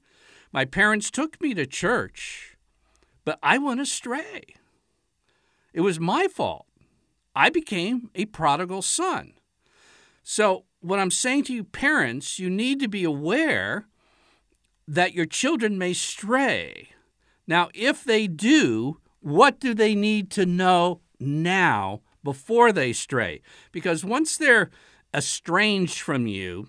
My 0.53 0.65
parents 0.65 1.11
took 1.11 1.41
me 1.41 1.55
to 1.55 1.67
church, 1.67 2.57
but 3.25 3.39
I 3.43 3.59
went 3.59 3.81
astray. 3.81 4.43
It 5.73 5.83
was 5.83 6.01
my 6.01 6.27
fault. 6.27 6.67
I 7.35 7.51
became 7.51 8.11
a 8.15 8.25
prodigal 8.25 8.83
son. 8.83 9.35
So, 10.23 10.65
what 10.81 10.99
I'm 10.99 11.11
saying 11.11 11.45
to 11.45 11.55
you, 11.55 11.63
parents, 11.63 12.39
you 12.39 12.51
need 12.51 12.81
to 12.81 12.89
be 12.89 13.05
aware 13.05 13.87
that 14.89 15.15
your 15.15 15.27
children 15.27 15.79
may 15.79 15.93
stray. 15.93 16.91
Now, 17.47 17.69
if 17.75 18.03
they 18.03 18.27
do, 18.27 18.99
what 19.21 19.61
do 19.61 19.75
they 19.75 19.95
need 19.95 20.31
to 20.33 20.47
know 20.47 21.01
now 21.21 22.01
before 22.25 22.73
they 22.73 22.93
stray? 22.93 23.43
Because 23.73 24.05
once 24.05 24.37
they're 24.37 24.71
estranged 25.15 26.01
from 26.01 26.27
you, 26.27 26.69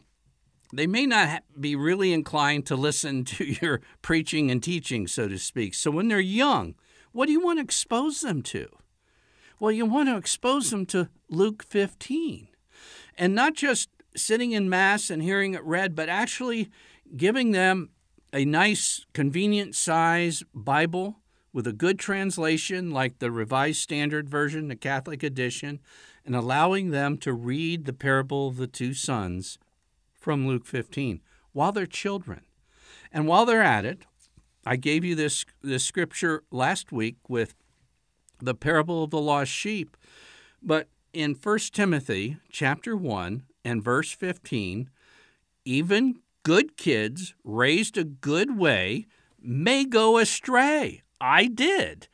they 0.73 0.87
may 0.87 1.05
not 1.05 1.43
be 1.59 1.75
really 1.75 2.13
inclined 2.13 2.65
to 2.67 2.75
listen 2.75 3.23
to 3.25 3.45
your 3.45 3.81
preaching 4.01 4.51
and 4.51 4.61
teaching, 4.61 5.07
so 5.07 5.27
to 5.27 5.37
speak. 5.37 5.73
So 5.73 5.91
when 5.91 6.07
they're 6.07 6.19
young, 6.19 6.75
what 7.11 7.25
do 7.25 7.31
you 7.31 7.41
want 7.41 7.59
to 7.59 7.63
expose 7.63 8.21
them 8.21 8.41
to? 8.43 8.67
Well, 9.59 9.71
you 9.71 9.85
want 9.85 10.09
to 10.09 10.17
expose 10.17 10.71
them 10.71 10.85
to 10.87 11.09
Luke 11.29 11.63
15. 11.63 12.47
And 13.17 13.35
not 13.35 13.53
just 13.53 13.89
sitting 14.15 14.53
in 14.53 14.69
Mass 14.69 15.09
and 15.09 15.21
hearing 15.21 15.53
it 15.53 15.63
read, 15.63 15.95
but 15.95 16.09
actually 16.09 16.69
giving 17.15 17.51
them 17.51 17.91
a 18.33 18.45
nice, 18.45 19.05
convenient 19.13 19.75
size 19.75 20.43
Bible 20.53 21.20
with 21.53 21.67
a 21.67 21.73
good 21.73 21.99
translation 21.99 22.91
like 22.91 23.19
the 23.19 23.31
Revised 23.31 23.81
Standard 23.81 24.29
Version, 24.29 24.67
the 24.67 24.75
Catholic 24.75 25.23
edition, 25.23 25.79
and 26.25 26.35
allowing 26.35 26.91
them 26.91 27.17
to 27.17 27.33
read 27.33 27.85
the 27.85 27.93
parable 27.93 28.47
of 28.47 28.57
the 28.57 28.67
two 28.67 28.93
sons 28.93 29.57
from 30.13 30.47
Luke 30.47 30.65
15 30.65 31.21
while 31.51 31.71
they're 31.71 31.85
children. 31.85 32.41
And 33.11 33.27
while 33.27 33.45
they're 33.45 33.61
at 33.61 33.85
it, 33.85 34.05
I 34.65 34.75
gave 34.75 35.03
you 35.03 35.15
this, 35.15 35.45
this 35.61 35.83
scripture 35.83 36.43
last 36.51 36.91
week 36.91 37.17
with 37.27 37.55
the 38.39 38.55
parable 38.55 39.03
of 39.03 39.09
the 39.09 39.19
lost 39.19 39.51
sheep, 39.51 39.97
but 40.61 40.87
in 41.13 41.35
1 41.35 41.59
Timothy 41.73 42.37
chapter 42.49 42.95
1 42.95 43.43
and 43.65 43.83
verse 43.83 44.11
15, 44.11 44.89
even 45.65 46.19
good 46.43 46.77
kids 46.77 47.33
raised 47.43 47.97
a 47.97 48.03
good 48.03 48.57
way 48.57 49.05
may 49.41 49.83
go 49.83 50.17
astray. 50.17 51.01
I 51.21 51.45
did. 51.45 52.07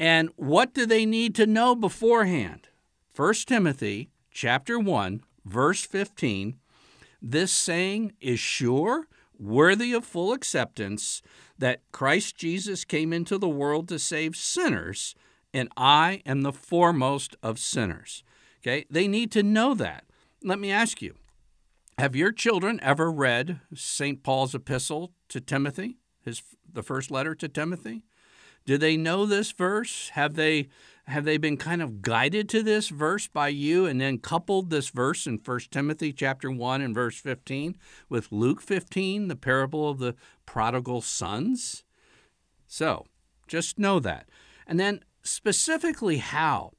And 0.00 0.30
what 0.36 0.74
do 0.74 0.86
they 0.86 1.06
need 1.06 1.34
to 1.36 1.46
know 1.46 1.74
beforehand? 1.74 2.68
1 3.14 3.34
Timothy 3.46 4.10
chapter 4.30 4.78
1 4.78 5.22
verse 5.46 5.86
15 5.86 6.58
this 7.22 7.50
saying 7.50 8.12
is 8.20 8.38
sure 8.38 9.08
worthy 9.38 9.92
of 9.94 10.04
full 10.04 10.32
acceptance 10.32 11.22
that 11.58 11.80
Christ 11.92 12.36
Jesus 12.36 12.84
came 12.84 13.12
into 13.12 13.38
the 13.38 13.48
world 13.48 13.88
to 13.88 13.98
save 13.98 14.36
sinners 14.36 15.14
and 15.54 15.70
I 15.76 16.20
am 16.26 16.42
the 16.42 16.52
foremost 16.52 17.36
of 17.42 17.58
sinners. 17.58 18.22
Okay? 18.60 18.84
They 18.90 19.08
need 19.08 19.32
to 19.32 19.42
know 19.42 19.74
that. 19.74 20.04
Let 20.42 20.58
me 20.58 20.70
ask 20.70 21.00
you 21.00 21.14
have 21.98 22.14
your 22.14 22.32
children 22.32 22.78
ever 22.82 23.10
read 23.10 23.60
St. 23.74 24.22
Paul's 24.22 24.54
epistle 24.54 25.12
to 25.30 25.40
Timothy, 25.40 25.96
his, 26.22 26.42
the 26.70 26.82
first 26.82 27.10
letter 27.10 27.34
to 27.34 27.48
Timothy? 27.48 28.02
Do 28.66 28.76
they 28.76 28.96
know 28.96 29.24
this 29.24 29.52
verse? 29.52 30.10
Have 30.10 30.34
they 30.34 30.68
have 31.06 31.24
they 31.24 31.36
been 31.36 31.56
kind 31.56 31.80
of 31.80 32.02
guided 32.02 32.48
to 32.48 32.64
this 32.64 32.88
verse 32.88 33.28
by 33.28 33.46
you 33.46 33.86
and 33.86 34.00
then 34.00 34.18
coupled 34.18 34.70
this 34.70 34.88
verse 34.88 35.24
in 35.24 35.38
1 35.44 35.60
Timothy 35.70 36.12
chapter 36.12 36.50
1 36.50 36.80
and 36.80 36.92
verse 36.92 37.16
15 37.20 37.76
with 38.08 38.32
Luke 38.32 38.60
15, 38.60 39.28
the 39.28 39.36
parable 39.36 39.88
of 39.88 40.00
the 40.00 40.16
prodigal 40.46 41.00
sons? 41.00 41.84
So, 42.66 43.06
just 43.46 43.78
know 43.78 44.00
that. 44.00 44.28
And 44.66 44.80
then 44.80 45.04
specifically 45.22 46.18
how. 46.18 46.72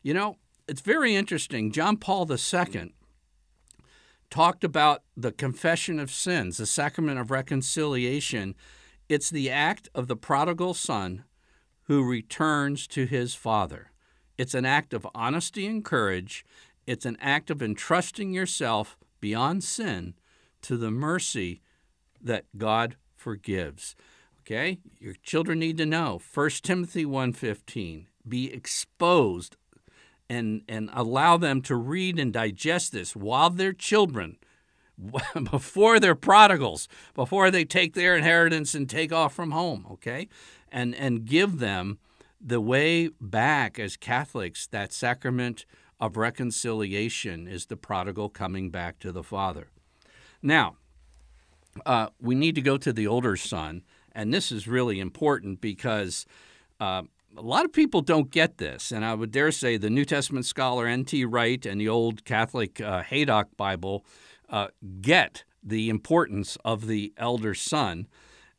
You 0.00 0.14
know, 0.14 0.36
it's 0.68 0.80
very 0.80 1.16
interesting. 1.16 1.72
John 1.72 1.96
Paul 1.96 2.30
II 2.30 2.94
talked 4.30 4.62
about 4.62 5.02
the 5.16 5.32
confession 5.32 5.98
of 5.98 6.12
sins, 6.12 6.58
the 6.58 6.66
sacrament 6.66 7.18
of 7.18 7.32
reconciliation. 7.32 8.54
It's 9.08 9.28
the 9.28 9.50
act 9.50 9.88
of 9.92 10.06
the 10.06 10.16
prodigal 10.16 10.74
son 10.74 11.24
who 11.92 12.02
returns 12.02 12.86
to 12.86 13.04
his 13.04 13.34
father. 13.34 13.90
It's 14.38 14.54
an 14.54 14.64
act 14.64 14.94
of 14.94 15.06
honesty 15.14 15.66
and 15.66 15.84
courage. 15.84 16.42
It's 16.86 17.04
an 17.04 17.18
act 17.20 17.50
of 17.50 17.60
entrusting 17.60 18.32
yourself 18.32 18.96
beyond 19.20 19.62
sin 19.62 20.14
to 20.62 20.78
the 20.78 20.90
mercy 20.90 21.60
that 22.18 22.46
God 22.56 22.96
forgives. 23.14 23.94
Okay? 24.40 24.78
Your 24.98 25.12
children 25.22 25.58
need 25.58 25.76
to 25.76 25.84
know 25.84 26.18
1 26.18 26.62
Timothy 26.62 27.04
1:15. 27.04 28.06
Be 28.26 28.50
exposed 28.50 29.58
and 30.30 30.62
and 30.66 30.88
allow 30.94 31.36
them 31.36 31.60
to 31.60 31.76
read 31.76 32.18
and 32.18 32.32
digest 32.32 32.92
this 32.92 33.14
while 33.14 33.50
they're 33.50 33.74
children 33.74 34.38
before 35.50 36.00
they're 36.00 36.14
prodigals, 36.14 36.88
before 37.12 37.50
they 37.50 37.66
take 37.66 37.92
their 37.92 38.16
inheritance 38.16 38.74
and 38.74 38.88
take 38.88 39.12
off 39.12 39.34
from 39.34 39.50
home, 39.50 39.86
okay? 39.90 40.28
And 40.72 40.94
and 40.94 41.24
give 41.26 41.58
them 41.58 41.98
the 42.40 42.60
way 42.60 43.10
back 43.20 43.78
as 43.78 43.96
Catholics, 43.96 44.66
that 44.68 44.92
sacrament 44.92 45.64
of 46.00 46.16
reconciliation 46.16 47.46
is 47.46 47.66
the 47.66 47.76
prodigal 47.76 48.28
coming 48.28 48.70
back 48.70 48.98
to 48.98 49.12
the 49.12 49.22
Father. 49.22 49.68
Now, 50.42 50.76
uh, 51.86 52.08
we 52.20 52.34
need 52.34 52.56
to 52.56 52.60
go 52.60 52.76
to 52.76 52.92
the 52.92 53.06
older 53.06 53.36
son, 53.36 53.82
and 54.12 54.34
this 54.34 54.50
is 54.50 54.66
really 54.66 54.98
important 54.98 55.60
because 55.60 56.26
uh, 56.80 57.02
a 57.36 57.40
lot 57.40 57.64
of 57.64 57.72
people 57.72 58.00
don't 58.00 58.30
get 58.30 58.58
this, 58.58 58.90
and 58.90 59.04
I 59.04 59.14
would 59.14 59.30
dare 59.30 59.52
say 59.52 59.76
the 59.76 59.90
New 59.90 60.04
Testament 60.04 60.44
scholar 60.44 60.86
N.T. 60.86 61.24
Wright 61.24 61.64
and 61.64 61.80
the 61.80 61.88
Old 61.88 62.24
Catholic 62.24 62.80
uh, 62.80 63.02
Haydock 63.02 63.56
Bible 63.56 64.04
uh, 64.50 64.68
get 65.00 65.44
the 65.62 65.88
importance 65.88 66.58
of 66.64 66.88
the 66.88 67.12
elder 67.16 67.54
son. 67.54 68.08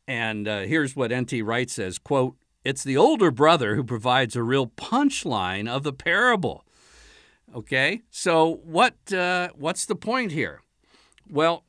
And 0.06 0.46
uh, 0.46 0.60
here's 0.60 0.94
what 0.94 1.12
N.T. 1.12 1.42
Wright 1.42 1.70
says, 1.70 1.98
quote, 1.98 2.36
it's 2.64 2.84
the 2.84 2.96
older 2.96 3.30
brother 3.30 3.74
who 3.76 3.84
provides 3.84 4.36
a 4.36 4.42
real 4.42 4.66
punchline 4.66 5.68
of 5.68 5.82
the 5.82 5.92
parable. 5.92 6.64
Okay, 7.54 8.02
so 8.10 8.60
what 8.64 9.12
uh, 9.12 9.50
what's 9.54 9.86
the 9.86 9.94
point 9.94 10.32
here? 10.32 10.62
Well, 11.28 11.64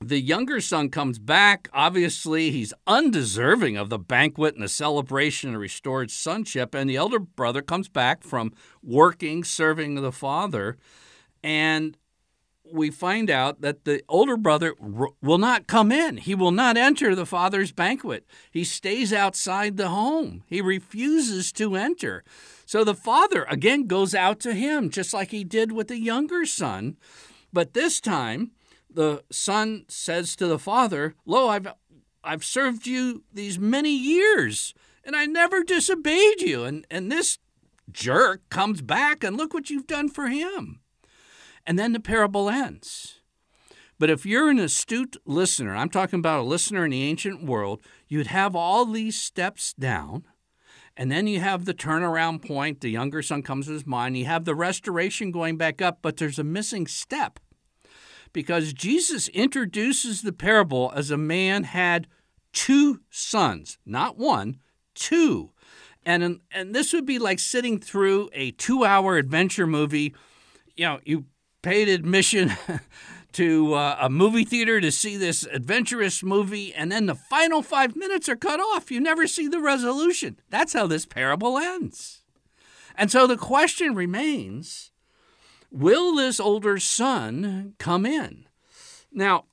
the 0.00 0.20
younger 0.20 0.60
son 0.60 0.88
comes 0.88 1.18
back. 1.18 1.68
Obviously, 1.72 2.50
he's 2.50 2.72
undeserving 2.86 3.76
of 3.76 3.88
the 3.88 3.98
banquet 3.98 4.54
and 4.54 4.62
the 4.62 4.68
celebration 4.68 5.54
of 5.54 5.60
restored 5.60 6.10
sonship. 6.10 6.74
And 6.74 6.88
the 6.88 6.96
elder 6.96 7.18
brother 7.18 7.62
comes 7.62 7.88
back 7.88 8.24
from 8.24 8.52
working, 8.82 9.44
serving 9.44 9.96
the 9.96 10.12
father. 10.12 10.76
And 11.42 11.96
we 12.70 12.90
find 12.90 13.30
out 13.30 13.60
that 13.60 13.84
the 13.84 14.02
older 14.08 14.36
brother 14.36 14.74
will 15.20 15.38
not 15.38 15.66
come 15.66 15.92
in. 15.92 16.16
He 16.16 16.34
will 16.34 16.50
not 16.50 16.76
enter 16.76 17.14
the 17.14 17.26
father's 17.26 17.72
banquet. 17.72 18.26
He 18.50 18.64
stays 18.64 19.12
outside 19.12 19.76
the 19.76 19.88
home. 19.88 20.42
He 20.46 20.60
refuses 20.60 21.52
to 21.52 21.76
enter. 21.76 22.24
So 22.64 22.84
the 22.84 22.94
father 22.94 23.44
again 23.44 23.86
goes 23.86 24.14
out 24.14 24.40
to 24.40 24.54
him, 24.54 24.90
just 24.90 25.12
like 25.12 25.30
he 25.30 25.44
did 25.44 25.72
with 25.72 25.88
the 25.88 25.98
younger 25.98 26.46
son. 26.46 26.96
But 27.52 27.74
this 27.74 28.00
time, 28.00 28.52
the 28.88 29.24
son 29.30 29.84
says 29.88 30.36
to 30.36 30.46
the 30.46 30.58
father, 30.58 31.14
Lo, 31.26 31.48
I've, 31.48 31.68
I've 32.24 32.44
served 32.44 32.86
you 32.86 33.24
these 33.32 33.58
many 33.58 33.94
years, 33.94 34.74
and 35.04 35.16
I 35.16 35.26
never 35.26 35.62
disobeyed 35.62 36.40
you. 36.40 36.64
And, 36.64 36.86
and 36.90 37.10
this 37.10 37.38
jerk 37.90 38.48
comes 38.48 38.80
back, 38.80 39.22
and 39.24 39.36
look 39.36 39.52
what 39.52 39.68
you've 39.68 39.86
done 39.86 40.08
for 40.08 40.28
him. 40.28 40.81
And 41.66 41.78
then 41.78 41.92
the 41.92 42.00
parable 42.00 42.50
ends. 42.50 43.20
But 43.98 44.10
if 44.10 44.26
you're 44.26 44.50
an 44.50 44.58
astute 44.58 45.16
listener, 45.24 45.76
I'm 45.76 45.88
talking 45.88 46.18
about 46.18 46.40
a 46.40 46.42
listener 46.42 46.84
in 46.84 46.90
the 46.90 47.04
ancient 47.04 47.44
world, 47.44 47.80
you'd 48.08 48.26
have 48.28 48.56
all 48.56 48.84
these 48.84 49.20
steps 49.20 49.72
down. 49.74 50.24
And 50.96 51.10
then 51.10 51.26
you 51.26 51.40
have 51.40 51.64
the 51.64 51.72
turnaround 51.72 52.44
point. 52.44 52.80
The 52.80 52.90
younger 52.90 53.22
son 53.22 53.42
comes 53.42 53.66
to 53.66 53.72
his 53.72 53.86
mind. 53.86 54.18
You 54.18 54.26
have 54.26 54.44
the 54.44 54.54
restoration 54.54 55.30
going 55.30 55.56
back 55.56 55.80
up, 55.80 56.00
but 56.02 56.16
there's 56.16 56.38
a 56.38 56.44
missing 56.44 56.86
step 56.86 57.38
because 58.32 58.72
Jesus 58.72 59.28
introduces 59.28 60.22
the 60.22 60.32
parable 60.32 60.92
as 60.94 61.10
a 61.10 61.16
man 61.16 61.64
had 61.64 62.08
two 62.52 63.00
sons, 63.10 63.78
not 63.86 64.18
one, 64.18 64.58
two. 64.94 65.50
And, 66.04 66.40
and 66.50 66.74
this 66.74 66.92
would 66.92 67.06
be 67.06 67.18
like 67.18 67.38
sitting 67.38 67.78
through 67.78 68.30
a 68.32 68.50
two 68.52 68.84
hour 68.84 69.16
adventure 69.16 69.66
movie. 69.66 70.14
You 70.76 70.86
know, 70.86 71.00
you 71.04 71.26
paid 71.62 71.88
admission 71.88 72.52
to 73.32 73.74
uh, 73.74 73.96
a 74.00 74.10
movie 74.10 74.44
theater 74.44 74.80
to 74.80 74.92
see 74.92 75.16
this 75.16 75.44
adventurous 75.44 76.22
movie, 76.22 76.74
and 76.74 76.92
then 76.92 77.06
the 77.06 77.14
final 77.14 77.62
five 77.62 77.96
minutes 77.96 78.28
are 78.28 78.36
cut 78.36 78.60
off. 78.60 78.90
You 78.90 79.00
never 79.00 79.26
see 79.26 79.48
the 79.48 79.60
resolution. 79.60 80.38
That's 80.50 80.72
how 80.72 80.86
this 80.86 81.06
parable 81.06 81.58
ends. 81.58 82.22
And 82.96 83.10
so 83.10 83.26
the 83.26 83.36
question 83.36 83.94
remains 83.94 84.90
will 85.70 86.14
this 86.14 86.38
older 86.38 86.78
son 86.78 87.74
come 87.78 88.04
in? 88.04 88.46
Now, 89.10 89.44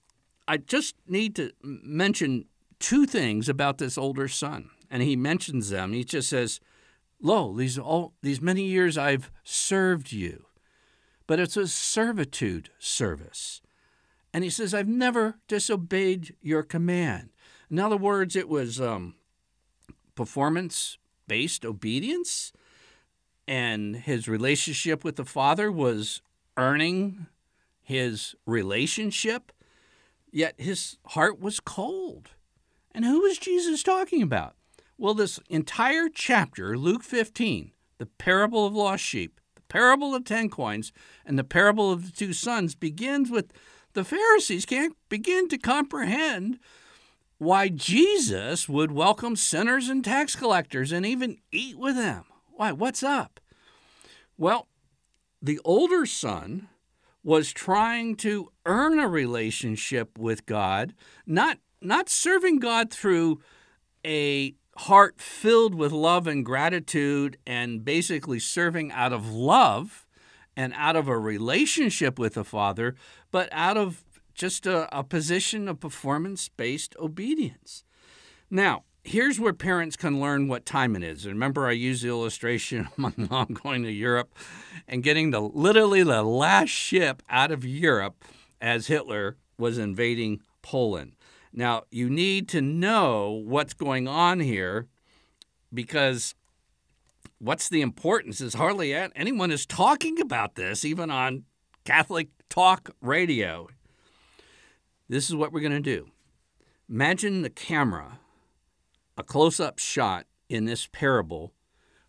I 0.48 0.58
just 0.58 0.96
need 1.08 1.36
to 1.36 1.52
mention 1.64 2.46
two 2.80 3.06
things 3.06 3.48
about 3.48 3.78
this 3.78 3.98
older 3.98 4.28
son. 4.28 4.70
And 4.90 5.04
he 5.04 5.16
mentions 5.16 5.70
them. 5.70 5.94
He 5.94 6.04
just 6.04 6.30
says, 6.30 6.60
Lo, 7.22 7.54
these, 7.54 7.78
all, 7.78 8.14
these 8.22 8.42
many 8.42 8.64
years 8.64 8.98
I've 8.98 9.32
served 9.44 10.12
you 10.12 10.46
but 11.30 11.40
it's 11.40 11.56
a 11.56 11.68
servitude 11.68 12.72
service. 12.80 13.62
And 14.34 14.44
he 14.44 14.50
says, 14.50 14.74
I've 14.74 14.88
never 14.88 15.38
disobeyed 15.48 16.36
your 16.42 16.64
command. 16.64 17.30
In 17.70 17.78
other 17.78 17.98
words, 17.98 18.36
it 18.36 18.50
was 18.50 18.82
um, 18.82 19.14
performance 20.16 20.98
based 21.28 21.66
obedience, 21.66 22.52
and 23.48 23.96
his 23.96 24.28
relationship 24.28 25.04
with 25.04 25.18
the 25.18 25.24
Father 25.24 25.72
was 25.72 26.24
earning 26.58 27.28
his 27.80 28.34
relationship, 28.48 29.52
yet 30.32 30.56
his 30.58 30.98
heart 31.10 31.40
was 31.40 31.60
cold. 31.60 32.30
And 32.92 33.06
who 33.06 33.22
was 33.22 33.38
Jesus 33.38 33.84
talking 33.84 34.24
about? 34.24 34.56
Well, 34.98 35.14
this 35.14 35.40
entire 35.48 36.10
chapter, 36.12 36.76
Luke 36.76 37.04
15, 37.04 37.70
the 38.00 38.08
parable 38.08 38.66
of 38.66 38.74
lost 38.74 39.04
sheep, 39.04 39.40
parable 39.70 40.14
of 40.14 40.26
ten 40.26 40.50
coins 40.50 40.92
and 41.26 41.40
the 41.40 41.44
parable 41.44 41.92
of 41.92 42.06
the 42.06 42.12
two 42.12 42.34
sons 42.34 42.76
begins 42.76 43.32
with 43.32 43.54
the 43.94 44.04
Pharisees 44.04 44.66
can't 44.66 44.96
begin 45.08 45.48
to 45.50 45.58
comprehend 45.58 46.60
why 47.38 47.70
Jesus 47.70 48.68
would 48.68 48.92
welcome 48.92 49.36
sinners 49.36 49.88
and 49.88 50.04
tax 50.04 50.36
collectors 50.36 50.92
and 50.92 51.06
even 51.06 51.38
eat 51.52 51.78
with 51.78 51.96
them. 51.96 52.26
Why, 52.52 52.74
what's 52.74 53.02
up? 53.02 53.40
Well, 54.38 54.68
the 55.42 55.60
older 55.64 56.06
son 56.06 56.68
was 57.24 57.54
trying 57.54 58.16
to 58.18 58.52
earn 58.66 59.00
a 59.00 59.08
relationship 59.08 60.18
with 60.18 60.46
God, 60.46 60.94
not 61.26 61.60
not 61.82 62.10
serving 62.10 62.60
God 62.60 62.92
through 62.92 63.40
a 64.06 64.54
heart 64.84 65.20
filled 65.20 65.76
with 65.76 65.92
love 65.92 66.26
and 66.26 66.46
gratitude 66.46 67.38
and 67.46 67.84
basically 67.84 68.40
serving 68.40 68.94
out 68.94 69.12
of 69.12 69.30
love 69.30 70.08
and 70.56 70.74
out 70.76 70.96
of 70.96 71.10
a 71.10 71.18
relationship 71.18 72.18
with 72.18 72.36
the 72.36 72.46
Father, 72.46 72.96
but 73.30 73.50
out 73.52 73.76
of 73.76 74.06
just 74.34 74.66
a, 74.66 74.98
a 74.98 75.04
position 75.04 75.68
of 75.68 75.82
performance 75.82 76.48
based 76.48 76.96
obedience. 76.98 77.84
Now, 78.50 78.84
here's 79.04 79.38
where 79.38 79.52
parents 79.52 79.98
can 79.98 80.22
learn 80.22 80.48
what 80.48 80.66
time 80.66 80.96
it 80.96 81.04
is. 81.04 81.28
Remember, 81.28 81.68
I 81.68 81.74
used 81.74 82.04
the 82.04 82.08
illustration 82.08 82.86
of 82.92 82.98
my 82.98 83.12
mom 83.18 83.58
going 83.62 83.84
to 83.84 83.92
Europe 83.92 84.34
and 84.88 85.04
getting 85.04 85.32
the 85.32 85.42
literally 85.42 86.04
the 86.04 86.24
last 86.24 86.70
ship 86.70 87.22
out 87.30 87.52
of 87.52 87.66
Europe 87.66 88.24
as 88.62 88.88
Hitler 88.88 89.36
was 89.58 89.78
invading 89.78 90.40
Poland. 90.62 91.16
Now, 91.52 91.84
you 91.90 92.10
need 92.10 92.48
to 92.50 92.62
know 92.62 93.44
what's 93.46 93.74
going 93.74 94.08
on 94.08 94.40
here 94.40 94.88
because 95.74 96.36
what's 97.40 97.70
the 97.70 97.82
importance 97.82 98.42
is 98.42 98.54
hardly 98.54 98.94
anyone 98.94 99.52
is 99.52 99.66
talking 99.66 100.20
about 100.22 100.56
this, 100.56 100.86
even 100.86 101.10
on 101.10 101.44
Catholic 101.86 102.30
talk 102.50 102.92
radio. 103.02 103.68
This 105.08 105.30
is 105.30 105.36
what 105.36 105.52
we're 105.52 105.62
going 105.62 105.72
to 105.72 105.80
do. 105.80 106.10
Imagine 106.88 107.42
the 107.42 107.50
camera, 107.50 108.20
a 109.18 109.24
close 109.24 109.60
up 109.60 109.80
shot 109.80 110.26
in 110.50 110.66
this 110.66 110.88
parable. 110.92 111.54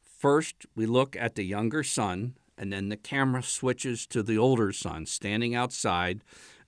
First, 0.03 0.67
we 0.75 0.85
look 0.85 1.17
at 1.17 1.35
the 1.35 1.45
younger 1.45 1.83
son, 1.83 2.35
and 2.59 2.73
then 2.73 2.91
the 2.91 2.97
camera 2.97 3.43
switches 3.43 4.07
to 4.09 4.23
the 4.23 4.37
older 4.37 4.73
son 4.73 5.07
standing 5.07 5.55
outside 5.55 6.23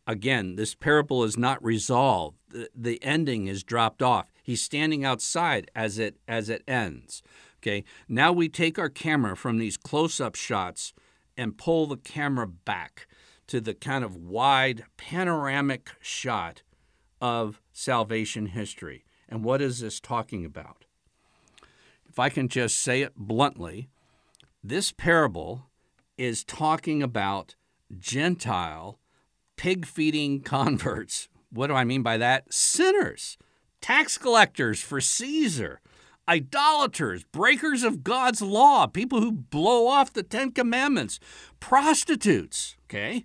again, 0.07 0.57
this 0.57 0.75
parable 0.75 1.25
is 1.25 1.37
not 1.37 1.63
resolved. 1.65 2.39
The, 2.49 2.69
the 2.75 3.03
ending 3.03 3.47
is 3.47 3.63
dropped 3.63 4.03
off. 4.03 4.33
He's 4.43 4.63
standing 4.63 5.05
outside 5.05 5.71
as 5.75 5.99
it 5.99 6.17
as 6.27 6.49
it 6.49 6.63
ends. 6.67 7.23
Okay. 7.61 7.85
Now 8.09 8.33
we 8.33 8.49
take 8.49 8.79
our 8.79 8.89
camera 8.89 9.37
from 9.37 9.59
these 9.59 9.77
close-up 9.77 10.35
shots 10.35 10.93
and 11.37 11.57
pull 11.57 11.87
the 11.87 11.97
camera 11.97 12.47
back 12.47 13.07
to 13.47 13.61
the 13.61 13.75
kind 13.75 14.05
of 14.05 14.17
wide 14.17 14.85
panoramic 14.97 15.91
shot 16.01 16.63
of 17.21 17.61
salvation 17.73 18.47
history. 18.47 19.05
And 19.29 19.45
what 19.45 19.63
is 19.63 19.81
this 19.81 20.01
talking 20.01 20.45
about? 20.45 20.85
If 22.09 22.19
I 22.19 22.29
can 22.29 22.49
just 22.49 22.79
say 22.79 23.03
it 23.03 23.17
bluntly, 23.17 23.89
this 24.63 24.93
parable 24.93 25.71
is 26.19 26.45
talking 26.45 27.03
about 27.03 27.55
Gentile 27.99 28.99
pig 29.63 29.87
feeding 29.87 30.41
converts. 30.41 31.29
What 31.53 31.69
do 31.69 31.75
I 31.75 31.85
mean 31.85 32.03
by 32.03 32.17
that? 32.17 32.53
Sinners, 32.53 33.39
tax 33.81 34.19
collectors 34.19 34.81
for 34.81 35.01
Caesar, 35.01 35.81
idolaters, 36.29 37.23
breakers 37.23 37.85
of 37.85 38.03
God's 38.03 38.43
law, 38.43 38.89
people 38.89 39.21
who 39.21 39.31
blow 39.31 39.87
off 39.87 40.13
the 40.13 40.25
Ten 40.25 40.51
Commandments, 40.51 41.21
prostitutes, 41.61 42.77
okay? 42.87 43.25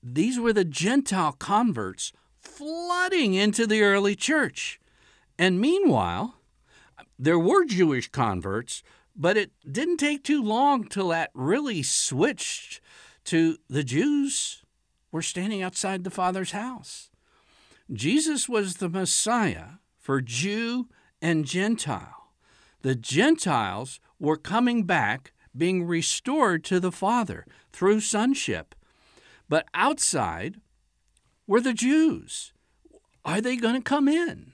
These 0.00 0.38
were 0.38 0.52
the 0.52 0.64
Gentile 0.64 1.32
converts 1.32 2.12
flooding 2.40 3.34
into 3.34 3.66
the 3.66 3.82
early 3.82 4.14
church. 4.14 4.78
And 5.36 5.60
meanwhile, 5.60 6.36
there 7.18 7.40
were 7.40 7.64
Jewish 7.64 8.08
converts, 8.08 8.84
but 9.16 9.36
it 9.36 9.50
didn't 9.68 9.96
take 9.96 10.22
too 10.22 10.44
long 10.44 10.84
till 10.84 11.08
that 11.08 11.30
really 11.34 11.82
switched 11.82 12.80
to 13.24 13.56
the 13.68 13.82
Jews 13.82 14.62
were 15.12 15.22
standing 15.22 15.62
outside 15.62 16.02
the 16.02 16.10
Father's 16.10 16.50
house. 16.50 17.10
Jesus 17.92 18.48
was 18.48 18.76
the 18.76 18.88
Messiah 18.88 19.74
for 19.98 20.20
Jew 20.20 20.88
and 21.20 21.44
Gentile. 21.44 22.32
The 22.80 22.96
Gentiles 22.96 24.00
were 24.18 24.36
coming 24.36 24.84
back, 24.84 25.32
being 25.56 25.84
restored 25.84 26.64
to 26.64 26.80
the 26.80 26.90
Father 26.90 27.46
through 27.72 28.00
sonship. 28.00 28.74
But 29.48 29.66
outside 29.74 30.56
were 31.46 31.60
the 31.60 31.74
Jews. 31.74 32.52
Are 33.24 33.40
they 33.40 33.56
going 33.56 33.74
to 33.74 33.82
come 33.82 34.08
in? 34.08 34.52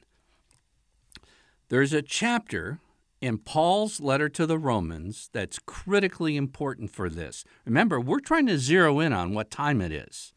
There's 1.68 1.92
a 1.92 2.02
chapter 2.02 2.80
in 3.20 3.38
Paul's 3.38 4.00
letter 4.00 4.28
to 4.30 4.46
the 4.46 4.58
Romans 4.58 5.28
that's 5.32 5.58
critically 5.58 6.36
important 6.36 6.90
for 6.90 7.08
this. 7.08 7.44
Remember, 7.64 8.00
we're 8.00 8.20
trying 8.20 8.46
to 8.46 8.58
zero 8.58 9.00
in 9.00 9.12
on 9.12 9.34
what 9.34 9.50
time 9.50 9.80
it 9.80 9.92
is. 9.92 10.32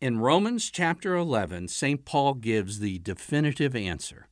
In 0.00 0.18
Romans 0.18 0.70
chapter 0.70 1.14
11, 1.14 1.68
St. 1.68 2.04
Paul 2.04 2.34
gives 2.34 2.78
the 2.78 2.98
definitive 2.98 3.76
answer 3.76 4.28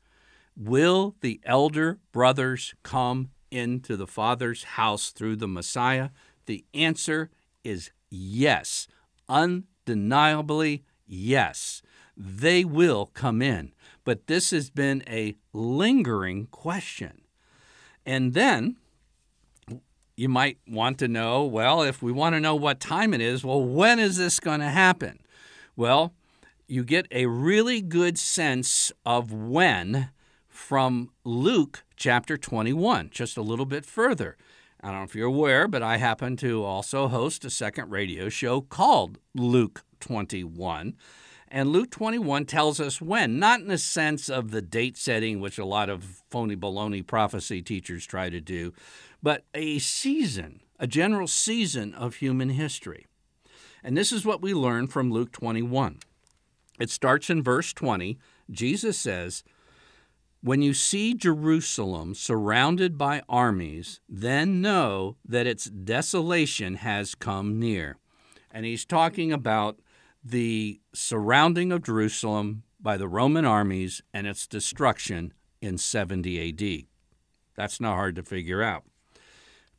Will 0.56 1.14
the 1.20 1.40
elder 1.44 1.98
brothers 2.12 2.74
come 2.82 3.30
into 3.50 3.96
the 3.96 4.06
Father's 4.06 4.64
house 4.64 5.10
through 5.10 5.36
the 5.36 5.48
Messiah? 5.48 6.10
The 6.46 6.64
answer 6.74 7.30
is 7.64 7.90
yes, 8.10 8.88
undeniably 9.28 10.84
yes. 11.06 11.82
They 12.16 12.64
will 12.64 13.06
come 13.06 13.40
in. 13.40 13.72
But 14.04 14.26
this 14.26 14.50
has 14.50 14.68
been 14.68 15.02
a 15.06 15.36
lingering 15.52 16.48
question. 16.50 17.22
And 18.04 18.34
then 18.34 18.76
you 20.16 20.28
might 20.28 20.58
want 20.68 20.98
to 20.98 21.08
know 21.08 21.44
well, 21.44 21.82
if 21.82 22.02
we 22.02 22.12
want 22.12 22.34
to 22.34 22.40
know 22.40 22.56
what 22.56 22.80
time 22.80 23.14
it 23.14 23.20
is, 23.20 23.44
well, 23.44 23.62
when 23.62 23.98
is 23.98 24.16
this 24.16 24.40
going 24.40 24.60
to 24.60 24.68
happen? 24.68 25.21
Well, 25.74 26.12
you 26.66 26.84
get 26.84 27.06
a 27.10 27.26
really 27.26 27.80
good 27.80 28.18
sense 28.18 28.92
of 29.06 29.32
when 29.32 30.10
from 30.48 31.10
Luke 31.24 31.84
chapter 31.96 32.36
21, 32.36 33.08
just 33.10 33.38
a 33.38 33.42
little 33.42 33.64
bit 33.64 33.86
further. 33.86 34.36
I 34.82 34.88
don't 34.88 34.98
know 34.98 35.04
if 35.04 35.14
you're 35.14 35.28
aware, 35.28 35.66
but 35.66 35.82
I 35.82 35.96
happen 35.96 36.36
to 36.38 36.62
also 36.62 37.08
host 37.08 37.44
a 37.44 37.50
second 37.50 37.90
radio 37.90 38.28
show 38.28 38.60
called 38.60 39.18
Luke 39.34 39.84
21. 40.00 40.94
And 41.48 41.70
Luke 41.70 41.90
21 41.90 42.44
tells 42.46 42.80
us 42.80 43.00
when, 43.00 43.38
not 43.38 43.60
in 43.60 43.68
the 43.68 43.78
sense 43.78 44.28
of 44.28 44.50
the 44.50 44.62
date 44.62 44.98
setting, 44.98 45.40
which 45.40 45.58
a 45.58 45.64
lot 45.64 45.88
of 45.88 46.22
phony 46.30 46.56
baloney 46.56 47.06
prophecy 47.06 47.62
teachers 47.62 48.04
try 48.04 48.28
to 48.28 48.40
do, 48.40 48.72
but 49.22 49.44
a 49.54 49.78
season, 49.78 50.60
a 50.78 50.86
general 50.86 51.26
season 51.26 51.94
of 51.94 52.16
human 52.16 52.50
history. 52.50 53.06
And 53.82 53.96
this 53.96 54.12
is 54.12 54.24
what 54.24 54.42
we 54.42 54.54
learn 54.54 54.86
from 54.86 55.10
Luke 55.10 55.32
21. 55.32 55.98
It 56.78 56.90
starts 56.90 57.30
in 57.30 57.42
verse 57.42 57.72
20. 57.72 58.18
Jesus 58.50 58.96
says, 58.96 59.42
When 60.42 60.62
you 60.62 60.74
see 60.74 61.14
Jerusalem 61.14 62.14
surrounded 62.14 62.96
by 62.96 63.22
armies, 63.28 64.00
then 64.08 64.60
know 64.60 65.16
that 65.24 65.46
its 65.46 65.66
desolation 65.66 66.76
has 66.76 67.14
come 67.14 67.58
near. 67.58 67.96
And 68.50 68.64
he's 68.64 68.84
talking 68.84 69.32
about 69.32 69.78
the 70.24 70.80
surrounding 70.94 71.72
of 71.72 71.82
Jerusalem 71.82 72.62
by 72.80 72.96
the 72.96 73.08
Roman 73.08 73.44
armies 73.44 74.02
and 74.12 74.26
its 74.26 74.46
destruction 74.46 75.32
in 75.60 75.78
70 75.78 76.48
AD. 76.48 76.86
That's 77.56 77.80
not 77.80 77.94
hard 77.94 78.16
to 78.16 78.22
figure 78.22 78.62
out 78.62 78.84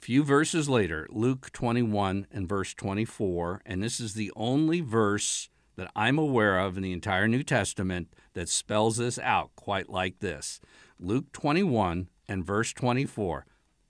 few 0.04 0.22
verses 0.22 0.68
later, 0.68 1.08
Luke 1.10 1.50
21 1.54 2.28
and 2.30 2.46
verse 2.46 2.74
24, 2.74 3.62
and 3.66 3.82
this 3.82 4.02
is 4.02 4.16
the 4.16 4.34
only 4.36 4.82
verse 4.82 5.48
that 5.78 5.90
I'm 5.96 6.20
aware 6.20 6.60
of 6.60 6.76
in 6.76 6.84
the 6.84 6.92
entire 6.92 7.26
New 7.26 7.42
Testament 7.42 8.10
that 8.34 8.50
spells 8.50 8.98
this 8.98 9.18
out 9.18 9.52
quite 9.56 9.90
like 9.90 10.20
this. 10.20 10.60
Luke 11.00 11.32
21 11.32 12.10
and 12.28 12.46
verse 12.46 12.74
24. 12.74 13.46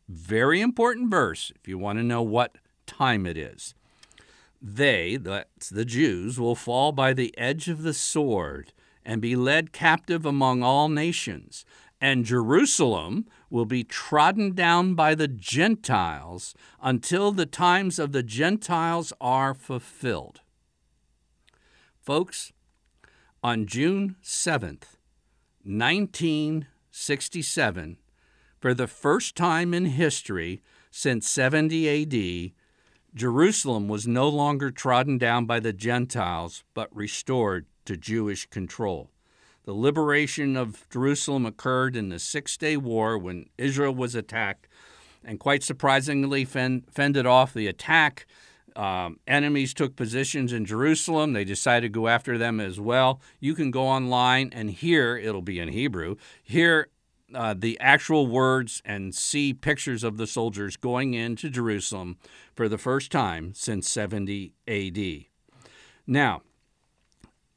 Very 0.08 0.62
important 0.62 1.10
verse 1.10 1.52
if 1.56 1.67
you 1.67 1.80
want 1.80 1.97
to 1.97 2.04
know 2.04 2.21
what 2.21 2.60
time 2.86 3.26
it 3.26 3.36
is. 3.36 3.73
They, 4.62 5.17
that's 5.17 5.71
the 5.71 5.84
Jews, 5.84 6.39
will 6.39 6.54
fall 6.54 6.91
by 6.91 7.13
the 7.13 7.36
edge 7.39 7.69
of 7.69 7.82
the 7.82 7.93
sword 7.93 8.71
and 9.04 9.19
be 9.19 9.36
led 9.36 9.71
captive 9.73 10.28
among 10.28 10.62
all 10.62 10.89
nations 10.89 11.65
and 12.04 12.26
Jerusalem 12.26 13.26
will 13.54 13.66
be 13.66 13.84
trodden 13.84 14.56
down 14.56 14.96
by 14.96 15.13
the 15.13 15.28
Gentiles 15.28 16.56
until 16.82 17.32
the 17.32 17.46
times 17.46 18.00
of 18.00 18.12
the 18.12 18.24
Gentiles 18.24 19.13
are 19.22 19.54
fulfilled. 19.54 20.42
Folks, 22.02 22.52
on 23.44 23.68
June 23.68 24.16
7th, 24.24 24.96
1967, 25.63 27.98
for 28.60 28.74
the 28.74 28.88
first 28.88 29.36
time 29.36 29.72
in 29.72 29.86
history 29.86 30.63
since 30.89 31.30
70 31.30 32.02
AD, 32.02 32.54
Jerusalem 33.13 33.88
was 33.88 34.08
no 34.08 34.28
longer 34.28 34.72
trodden 34.72 35.20
down 35.20 35.46
by 35.46 35.60
the 35.60 35.74
Gentiles, 35.74 36.63
but 36.74 36.89
restored 36.96 37.68
to 37.86 37.98
Jewish 37.98 38.48
control. 38.48 39.12
The 39.65 39.73
liberation 39.73 40.58
of 40.58 40.88
Jerusalem 40.89 41.45
occurred 41.45 41.95
in 41.95 42.10
the 42.10 42.19
Six 42.19 42.58
Day 42.58 42.76
War 42.76 43.17
when 43.17 43.45
Israel 43.58 43.95
was 43.95 44.13
attacked, 44.13 44.67
and 45.23 45.39
quite 45.39 45.63
surprisingly 45.63 46.43
fended 46.43 47.26
off 47.26 47.54
the 47.54 47.67
attack. 47.67 48.26
Um, 48.76 49.19
enemies 49.28 49.73
took 49.73 49.95
positions 49.95 50.52
in 50.52 50.65
Jerusalem. 50.65 51.34
They 51.34 51.45
decided 51.45 51.93
to 51.93 51.99
go 51.99 52.08
after 52.08 52.38
them 52.38 52.60
as 52.60 52.80
well. 52.80 53.21
You 53.39 53.54
can 53.54 53.71
go 53.71 53.84
online 53.84 54.49
and 54.52 54.69
hear, 54.69 55.15
it'll 55.15 55.43
be 55.43 55.60
in 55.60 55.69
Hebrew, 55.69 56.15
hear 56.43 56.89
uh, 57.34 57.56
the 57.58 57.80
actual 57.80 58.28
words 58.28 58.82
and 58.84 59.13
see 59.15 59.54
pictures 59.54 60.04
of 60.04 60.17
the 60.17 60.28
soldiers 60.28 60.76
going 60.76 61.13
into 61.13 61.49
Jerusalem 61.49 62.17
for 62.56 62.67
the 62.67 62.78
first 62.78 63.12
time 63.12 63.54
since 63.54 63.89
70 63.89 64.54
AD. 64.67 65.26
Now, 66.06 66.41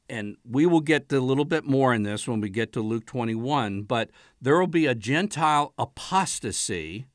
and 0.09 0.37
we 0.49 0.65
will 0.65 0.81
get 0.81 1.11
a 1.11 1.19
little 1.19 1.45
bit 1.45 1.65
more 1.65 1.93
in 1.93 2.03
this 2.03 2.27
when 2.27 2.41
we 2.41 2.49
get 2.49 2.71
to 2.73 2.81
Luke 2.81 3.05
21, 3.05 3.83
but 3.83 4.09
there 4.41 4.59
will 4.59 4.67
be 4.67 4.85
a 4.85 4.95
Gentile 4.95 5.73
apostasy 5.77 7.07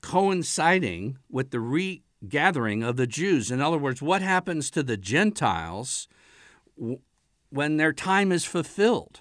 coinciding 0.00 1.18
with 1.30 1.50
the 1.50 1.60
regathering 1.60 2.82
of 2.82 2.96
the 2.96 3.06
Jews. 3.06 3.50
In 3.50 3.60
other 3.60 3.78
words, 3.78 4.02
what 4.02 4.22
happens 4.22 4.70
to 4.70 4.82
the 4.82 4.96
Gentiles 4.96 6.08
when 7.48 7.76
their 7.76 7.92
time 7.92 8.30
is 8.32 8.44
fulfilled? 8.44 9.20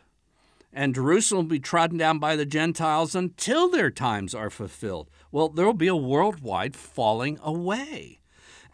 And 0.73 0.95
Jerusalem 0.95 1.45
will 1.45 1.51
be 1.51 1.59
trodden 1.59 1.99
down 1.99 2.17
by 2.17 2.35
the 2.35 2.47
Gentiles 2.47 3.13
until 3.15 3.69
their 3.69 3.91
times 3.91 4.33
are 4.33 4.49
fulfilled. 4.49 5.09
Well, 5.31 5.47
there 5.47 5.65
will 5.65 5.73
be 5.73 5.87
a 5.87 5.95
worldwide 5.95 6.75
falling 6.75 7.39
away. 7.43 8.19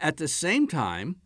At 0.00 0.16
the 0.16 0.28
same 0.28 0.66
time, 0.66 1.16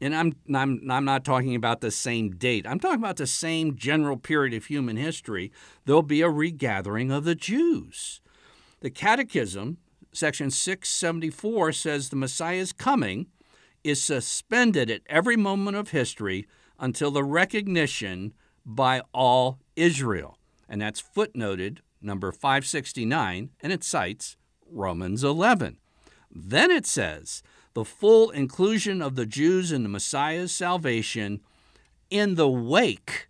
and 0.00 0.14
I'm, 0.14 0.36
I'm, 0.54 0.90
I'm 0.90 1.04
not 1.04 1.24
talking 1.24 1.54
about 1.54 1.80
the 1.80 1.90
same 1.90 2.30
date, 2.30 2.66
I'm 2.66 2.80
talking 2.80 2.98
about 2.98 3.16
the 3.16 3.26
same 3.26 3.76
general 3.76 4.16
period 4.16 4.54
of 4.54 4.66
human 4.66 4.96
history, 4.96 5.52
there'll 5.84 6.02
be 6.02 6.22
a 6.22 6.30
regathering 6.30 7.10
of 7.10 7.24
the 7.24 7.34
Jews. 7.34 8.20
The 8.80 8.90
Catechism, 8.90 9.78
section 10.12 10.50
674, 10.50 11.72
says 11.72 12.08
the 12.08 12.16
Messiah's 12.16 12.72
coming 12.72 13.26
is 13.82 14.02
suspended 14.02 14.90
at 14.90 15.02
every 15.06 15.36
moment 15.36 15.76
of 15.76 15.90
history 15.90 16.46
until 16.78 17.10
the 17.10 17.24
recognition 17.24 18.34
by 18.64 19.02
all 19.12 19.58
Israel. 19.76 20.38
And 20.68 20.80
that's 20.80 21.02
footnoted 21.02 21.78
number 22.00 22.30
569, 22.30 23.50
and 23.60 23.72
it 23.72 23.82
cites 23.82 24.36
Romans 24.70 25.24
11. 25.24 25.78
Then 26.30 26.70
it 26.70 26.86
says, 26.86 27.42
the 27.78 27.84
full 27.84 28.30
inclusion 28.30 29.00
of 29.00 29.14
the 29.14 29.24
Jews 29.24 29.70
in 29.70 29.84
the 29.84 29.88
Messiah's 29.88 30.50
salvation 30.50 31.40
in 32.10 32.34
the 32.34 32.48
wake 32.48 33.28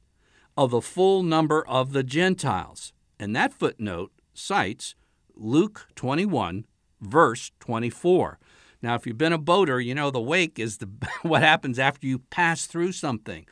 of 0.56 0.70
the 0.70 0.80
full 0.80 1.22
number 1.22 1.68
of 1.68 1.92
the 1.92 2.02
Gentiles. 2.02 2.94
And 3.20 3.37
that 3.37 3.52
footnote 3.52 4.11
cites 4.32 4.94
Luke 5.37 5.88
21, 5.96 6.64
verse 6.98 7.52
24. 7.61 8.38
Now, 8.80 8.94
if 8.94 9.06
you've 9.06 9.18
been 9.18 9.34
a 9.34 9.38
boater, 9.38 9.82
you 9.82 9.94
know 9.94 10.11
the 10.11 10.18
wake 10.18 10.58
is 10.58 10.78
the, 10.78 10.88
what 11.20 11.42
happens 11.42 11.78
after 11.78 12.06
you 12.06 12.18
pass 12.18 12.64
through 12.64 12.92
something. 12.92 13.44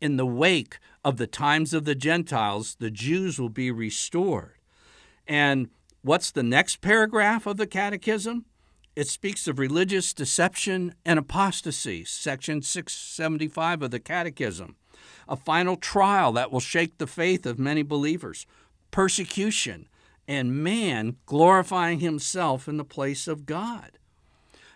In 0.00 0.16
the 0.16 0.26
wake 0.26 0.78
of 1.04 1.16
the 1.16 1.26
times 1.26 1.74
of 1.74 1.86
the 1.86 1.96
Gentiles, 1.96 2.76
the 2.78 2.92
Jews 2.92 3.40
will 3.40 3.48
be 3.48 3.72
restored. 3.72 4.58
And 5.26 5.70
what's 6.02 6.30
the 6.30 6.44
next 6.44 6.80
paragraph 6.82 7.46
of 7.46 7.56
the 7.56 7.66
Catechism? 7.66 8.44
It 8.96 9.08
speaks 9.08 9.46
of 9.46 9.58
religious 9.58 10.14
deception 10.14 10.94
and 11.04 11.18
apostasy, 11.18 12.02
section 12.06 12.62
675 12.62 13.82
of 13.82 13.90
the 13.90 14.00
Catechism. 14.00 14.76
A 15.28 15.36
final 15.36 15.76
trial 15.76 16.32
that 16.32 16.50
will 16.50 16.60
shake 16.60 16.96
the 16.96 17.06
faith 17.06 17.44
of 17.44 17.58
many 17.58 17.82
believers, 17.82 18.46
persecution, 18.90 19.90
and 20.26 20.64
man 20.64 21.16
glorifying 21.26 22.00
himself 22.00 22.66
in 22.68 22.78
the 22.78 22.84
place 22.86 23.28
of 23.28 23.44
God. 23.44 23.98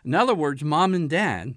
In 0.05 0.15
other 0.15 0.35
words, 0.35 0.63
mom 0.63 0.93
and 0.93 1.09
dad, 1.09 1.55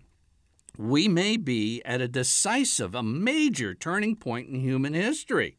we 0.78 1.10
may 1.10 1.36
be 1.36 1.82
at 1.84 2.00
a 2.00 2.08
decisive, 2.08 2.96
a 2.96 3.04
major 3.04 3.76
turning 3.76 4.16
point 4.16 4.48
in 4.48 4.62
human 4.62 4.94
history. 4.94 5.58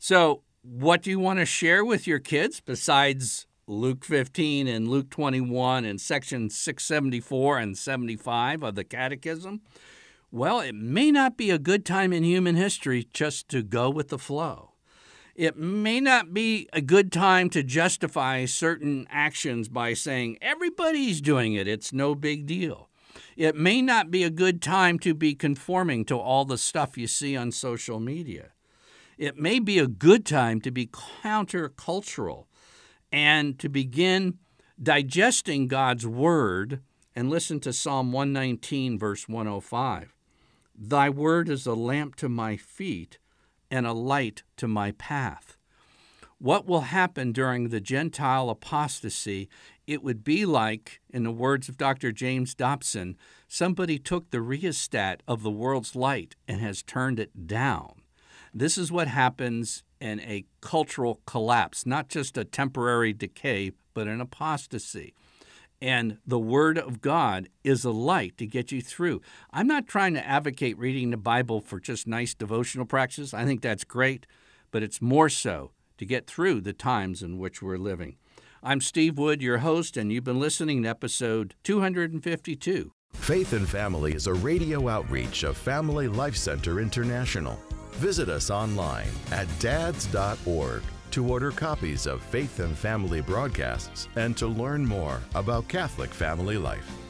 So, 0.00 0.42
what 0.62 1.02
do 1.02 1.10
you 1.10 1.20
want 1.20 1.38
to 1.38 1.46
share 1.46 1.84
with 1.84 2.08
your 2.08 2.18
kids 2.18 2.60
besides 2.60 3.46
Luke 3.68 4.04
15 4.04 4.68
and 4.68 4.86
Luke 4.86 5.10
21 5.10 5.84
and 5.84 6.00
section 6.00 6.50
674 6.50 7.58
and 7.58 7.76
75 7.76 8.62
of 8.62 8.76
the 8.76 8.84
Catechism? 8.84 9.60
Well, 10.30 10.60
it 10.60 10.76
may 10.76 11.10
not 11.10 11.36
be 11.36 11.50
a 11.50 11.58
good 11.58 11.84
time 11.84 12.12
in 12.12 12.22
human 12.22 12.54
history 12.54 13.08
just 13.12 13.48
to 13.48 13.64
go 13.64 13.90
with 13.90 14.08
the 14.08 14.20
flow. 14.20 14.74
It 15.34 15.56
may 15.56 15.98
not 15.98 16.32
be 16.32 16.68
a 16.72 16.80
good 16.80 17.10
time 17.10 17.50
to 17.50 17.64
justify 17.64 18.44
certain 18.44 19.04
actions 19.10 19.68
by 19.68 19.94
saying, 19.94 20.38
everybody's 20.40 21.20
doing 21.20 21.54
it, 21.54 21.66
it's 21.66 21.92
no 21.92 22.14
big 22.14 22.46
deal. 22.46 22.88
It 23.36 23.56
may 23.56 23.82
not 23.82 24.12
be 24.12 24.22
a 24.22 24.30
good 24.30 24.62
time 24.62 25.00
to 25.00 25.12
be 25.12 25.34
conforming 25.34 26.04
to 26.04 26.16
all 26.16 26.44
the 26.44 26.56
stuff 26.56 26.96
you 26.96 27.08
see 27.08 27.36
on 27.36 27.50
social 27.50 27.98
media. 27.98 28.52
It 29.18 29.36
may 29.36 29.58
be 29.58 29.80
a 29.80 29.88
good 29.88 30.24
time 30.24 30.60
to 30.60 30.70
be 30.70 30.86
countercultural 30.86 32.44
and 33.12 33.58
to 33.58 33.68
begin 33.68 34.38
digesting 34.82 35.68
God's 35.68 36.06
word 36.06 36.80
and 37.14 37.30
listen 37.30 37.60
to 37.60 37.72
Psalm 37.72 38.12
119, 38.12 38.98
verse 38.98 39.28
105. 39.28 40.14
Thy 40.78 41.08
word 41.08 41.48
is 41.48 41.66
a 41.66 41.74
lamp 41.74 42.16
to 42.16 42.28
my 42.28 42.56
feet 42.56 43.18
and 43.70 43.86
a 43.86 43.92
light 43.92 44.42
to 44.58 44.68
my 44.68 44.92
path. 44.92 45.56
What 46.38 46.66
will 46.66 46.82
happen 46.82 47.32
during 47.32 47.70
the 47.70 47.80
Gentile 47.80 48.50
apostasy? 48.50 49.48
It 49.86 50.02
would 50.02 50.22
be 50.22 50.44
like, 50.44 51.00
in 51.08 51.22
the 51.22 51.30
words 51.30 51.70
of 51.70 51.78
Dr. 51.78 52.12
James 52.12 52.54
Dobson, 52.54 53.16
somebody 53.48 53.98
took 53.98 54.30
the 54.30 54.42
rheostat 54.42 55.22
of 55.26 55.42
the 55.42 55.50
world's 55.50 55.96
light 55.96 56.36
and 56.46 56.60
has 56.60 56.82
turned 56.82 57.18
it 57.18 57.46
down. 57.46 58.02
This 58.52 58.76
is 58.76 58.92
what 58.92 59.08
happens 59.08 59.82
in 60.00 60.20
a 60.20 60.44
cultural 60.60 61.20
collapse, 61.26 61.86
not 61.86 62.08
just 62.08 62.36
a 62.36 62.44
temporary 62.44 63.12
decay, 63.12 63.72
but 63.94 64.06
an 64.08 64.20
apostasy. 64.20 65.14
And 65.80 66.18
the 66.26 66.38
Word 66.38 66.78
of 66.78 67.00
God 67.00 67.48
is 67.62 67.84
a 67.84 67.90
light 67.90 68.38
to 68.38 68.46
get 68.46 68.72
you 68.72 68.80
through. 68.80 69.20
I'm 69.50 69.66
not 69.66 69.86
trying 69.86 70.14
to 70.14 70.26
advocate 70.26 70.78
reading 70.78 71.10
the 71.10 71.16
Bible 71.16 71.60
for 71.60 71.78
just 71.78 72.06
nice 72.06 72.34
devotional 72.34 72.86
practice. 72.86 73.34
I 73.34 73.44
think 73.44 73.60
that's 73.60 73.84
great, 73.84 74.26
but 74.70 74.82
it's 74.82 75.02
more 75.02 75.28
so 75.28 75.72
to 75.98 76.06
get 76.06 76.26
through 76.26 76.62
the 76.62 76.72
times 76.72 77.22
in 77.22 77.38
which 77.38 77.60
we're 77.60 77.76
living. 77.76 78.16
I'm 78.62 78.80
Steve 78.80 79.18
Wood, 79.18 79.42
your 79.42 79.58
host, 79.58 79.96
and 79.96 80.10
you've 80.10 80.24
been 80.24 80.40
listening 80.40 80.82
to 80.82 80.88
episode 80.88 81.54
252. 81.64 82.90
Faith 83.12 83.52
and 83.52 83.68
Family 83.68 84.14
is 84.14 84.26
a 84.26 84.34
radio 84.34 84.88
outreach 84.88 85.42
of 85.42 85.56
Family 85.56 86.08
Life 86.08 86.36
Center 86.36 86.80
International. 86.80 87.58
Visit 87.96 88.28
us 88.28 88.50
online 88.50 89.08
at 89.32 89.46
dads.org 89.58 90.82
to 91.10 91.26
order 91.26 91.50
copies 91.50 92.06
of 92.06 92.22
Faith 92.22 92.60
and 92.60 92.76
Family 92.76 93.22
broadcasts 93.22 94.08
and 94.16 94.36
to 94.36 94.46
learn 94.46 94.84
more 94.84 95.20
about 95.34 95.66
Catholic 95.66 96.10
family 96.10 96.58
life. 96.58 97.05